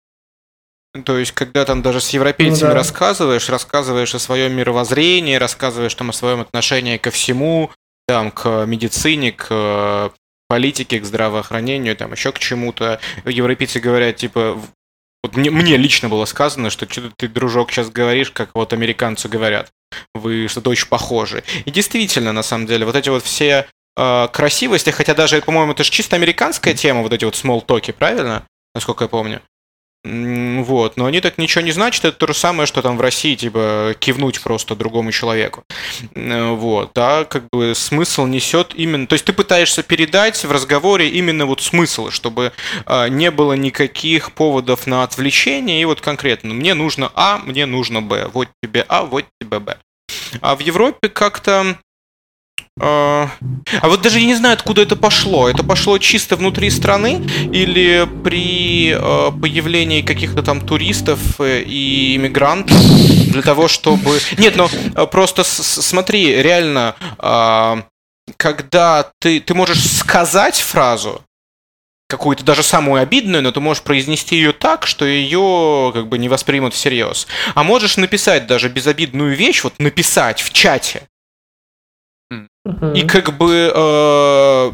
[1.04, 2.76] То есть, когда там даже с европейцами ну, да.
[2.76, 7.72] рассказываешь, рассказываешь о своем мировоззрении, рассказываешь там о своем отношении ко всему,
[8.08, 10.14] там, к медицине, к
[10.48, 13.00] политике, к здравоохранению, там, еще к чему-то.
[13.26, 14.62] Европейцы говорят, типа,
[15.24, 19.28] вот мне, мне лично было сказано, что что ты, дружок, сейчас говоришь, как вот американцы
[19.28, 19.72] говорят.
[20.14, 21.44] Вы что-то очень похожи.
[21.66, 23.68] И действительно, на самом деле, вот эти вот все
[23.98, 27.92] э, красивости, хотя даже, по-моему, это же чисто американская тема, вот эти вот small talk,
[27.94, 28.46] правильно?
[28.76, 29.42] Насколько я помню.
[30.06, 33.34] Вот, но они так ничего не значат, это то же самое, что там в России,
[33.36, 35.64] типа, кивнуть просто другому человеку.
[36.14, 41.48] Вот, да, как бы смысл несет именно, то есть ты пытаешься передать в разговоре именно
[41.48, 42.52] вот смысл, чтобы
[42.86, 48.04] а, не было никаких поводов на отвлечение, и вот конкретно, мне нужно А, мне нужно
[48.04, 49.78] Б, вот тебе А, вот тебе Б.
[50.42, 51.78] А в Европе как-то
[52.78, 53.30] а,
[53.82, 55.48] а вот даже я не знаю, откуда это пошло.
[55.50, 62.78] Это пошло чисто внутри страны или при э, появлении каких-то там туристов э, и иммигрантов
[63.32, 64.20] для того, чтобы...
[64.38, 64.68] Нет, ну
[65.08, 67.82] просто смотри, реально, э,
[68.36, 71.22] когда ты, ты можешь сказать фразу,
[72.08, 76.30] какую-то даже самую обидную, но ты можешь произнести ее так, что ее как бы не
[76.30, 77.26] воспримут всерьез.
[77.56, 81.08] А можешь написать даже безобидную вещь, вот написать в чате,
[82.96, 84.72] и как бы э,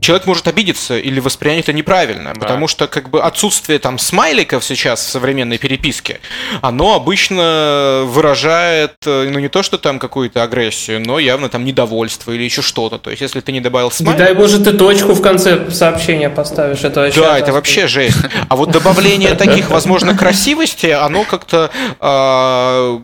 [0.00, 2.40] человек может обидеться или воспринять это неправильно, да.
[2.40, 6.20] потому что как бы отсутствие там смайликов сейчас в современной переписке,
[6.62, 12.32] оно обычно выражает, э, ну не то, что там какую-то агрессию, но явно там недовольство
[12.32, 12.98] или еще что-то.
[12.98, 14.18] То есть если ты не добавил смайлик...
[14.18, 17.20] Не дай боже ты точку в конце сообщения поставишь, это вообще...
[17.20, 18.16] Да, это вообще жесть.
[18.48, 23.02] А вот добавление таких, возможно, красивости, оно как-то а,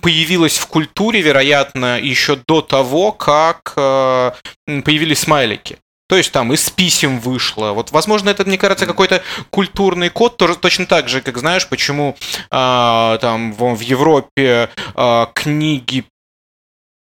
[0.00, 4.32] появилась в культуре, вероятно, еще до того, как э,
[4.66, 5.78] появились смайлики.
[6.08, 7.72] То есть там из писем вышло.
[7.72, 12.16] Вот, возможно, это, мне кажется, какой-то культурный код, тоже точно так же, как знаешь, почему
[12.50, 16.04] э, там в, Европе э, книги,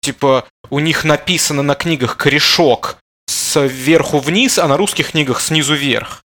[0.02, 2.98] типа, у них написано на книгах корешок
[3.28, 6.24] сверху вниз, а на русских книгах снизу вверх.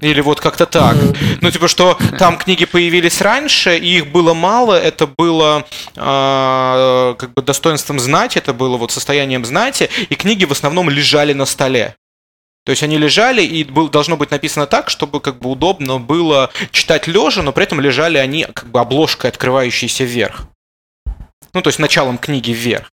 [0.00, 0.96] Или вот как-то так.
[1.40, 5.66] Ну, типа, что там книги появились раньше, и их было мало, это было
[5.96, 11.32] э, как бы достоинством знать, это было вот состоянием знати, и книги в основном лежали
[11.32, 11.96] на столе.
[12.64, 16.50] То есть они лежали, и был, должно быть написано так, чтобы как бы удобно было
[16.70, 20.46] читать лежа, но при этом лежали они как бы обложкой, открывающейся вверх
[21.54, 22.90] ну, то есть началом книги вверх.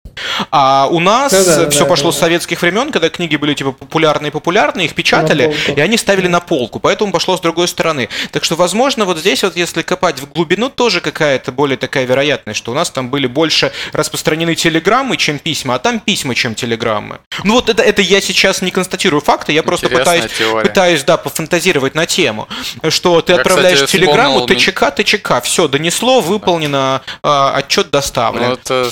[0.51, 3.53] А у нас да, да, все да, пошло да, с советских времен, когда книги были
[3.53, 8.09] типа популярные популярные, их печатали, и они ставили на полку, поэтому пошло с другой стороны.
[8.31, 12.57] Так что, возможно, вот здесь вот, если копать в глубину, тоже какая-то более такая вероятность,
[12.57, 17.19] что у нас там были больше распространены телеграммы, чем письма, а там письма, чем телеграммы.
[17.43, 20.25] Ну вот это, это я сейчас не констатирую факты, я просто пытаюсь,
[20.63, 22.47] пытаюсь, да, пофантазировать на тему,
[22.89, 24.59] что ты я, отправляешь кстати, телеграмму, вспомнил...
[24.59, 28.46] ТЧК, ТЧК, все, донесло, выполнено, а, отчет доставлен.
[28.47, 28.89] Ну, это,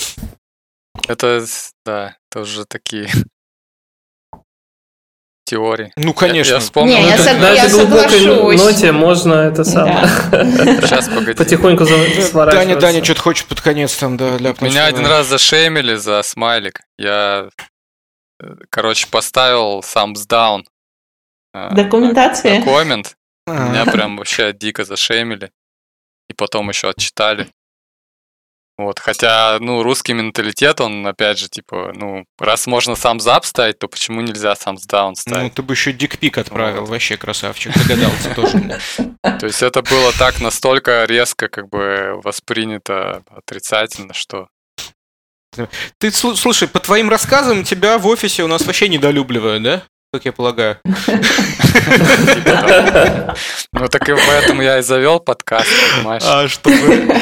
[1.08, 1.46] это,
[1.86, 3.10] да, тоже такие
[5.46, 5.94] теории.
[5.96, 6.52] Ну, конечно.
[6.52, 6.96] Я, я вспомнил.
[6.96, 7.38] Не, я, сог...
[7.38, 10.08] На этой глубокой ноте можно это самое.
[10.82, 11.34] Сейчас, погоди.
[11.34, 12.46] Потихоньку сворачиваться.
[12.52, 16.82] Даня, Даня что-то хочет под конец там, да, для Меня один раз зашемили за смайлик.
[16.98, 17.50] Я,
[18.42, 20.64] э, короче, поставил thumbs down.
[21.54, 22.62] Э, Документация?
[22.64, 23.16] Коммент.
[23.48, 25.52] Меня прям вообще дико зашемили.
[26.28, 27.50] И потом еще отчитали.
[28.78, 33.80] Вот, хотя, ну, русский менталитет, он, опять же, типа, ну, раз можно сам зап ставить,
[33.80, 35.44] то почему нельзя сам даун ну, ставить?
[35.44, 36.90] Ну, ты бы еще дикпик отправил, вот.
[36.90, 38.80] вообще красавчик, догадался тоже.
[39.22, 44.50] То есть это было так настолько резко, как бы, воспринято отрицательно, что...
[46.00, 49.84] Ты, слушай, по твоим рассказам тебя в офисе у нас вообще недолюбливают, да?
[50.16, 50.80] Как я полагаю.
[53.74, 56.24] Ну так и поэтому я и завел подкаст, понимаешь?
[56.26, 57.14] А, чтобы,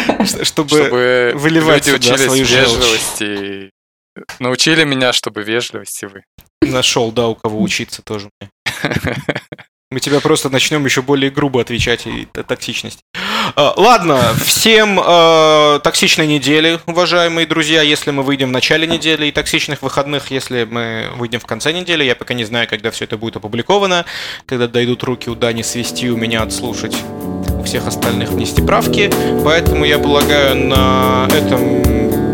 [0.43, 3.71] чтобы выливать люди учились вежливости.
[4.39, 6.23] Научили меня, чтобы вежливости вы.
[6.61, 8.29] Нашел, да, у кого учиться тоже.
[9.91, 13.01] Мы тебя просто начнем еще более грубо отвечать и токсичность.
[13.55, 19.31] А, ладно, всем э, токсичной недели, уважаемые друзья, если мы выйдем в начале недели, и
[19.31, 22.03] токсичных выходных, если мы выйдем в конце недели.
[22.03, 24.05] Я пока не знаю, когда все это будет опубликовано,
[24.47, 26.95] когда дойдут руки у Дани свести, у меня отслушать,
[27.59, 29.11] у всех остальных внести правки.
[29.45, 31.83] Поэтому я полагаю, на, этом,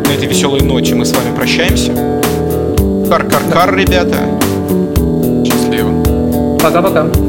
[0.04, 1.92] на этой веселой ноте мы с вами прощаемся.
[3.10, 4.18] Кар-кар-кар, ребята.
[5.46, 6.60] Счастливо.
[6.60, 7.29] Пока-пока.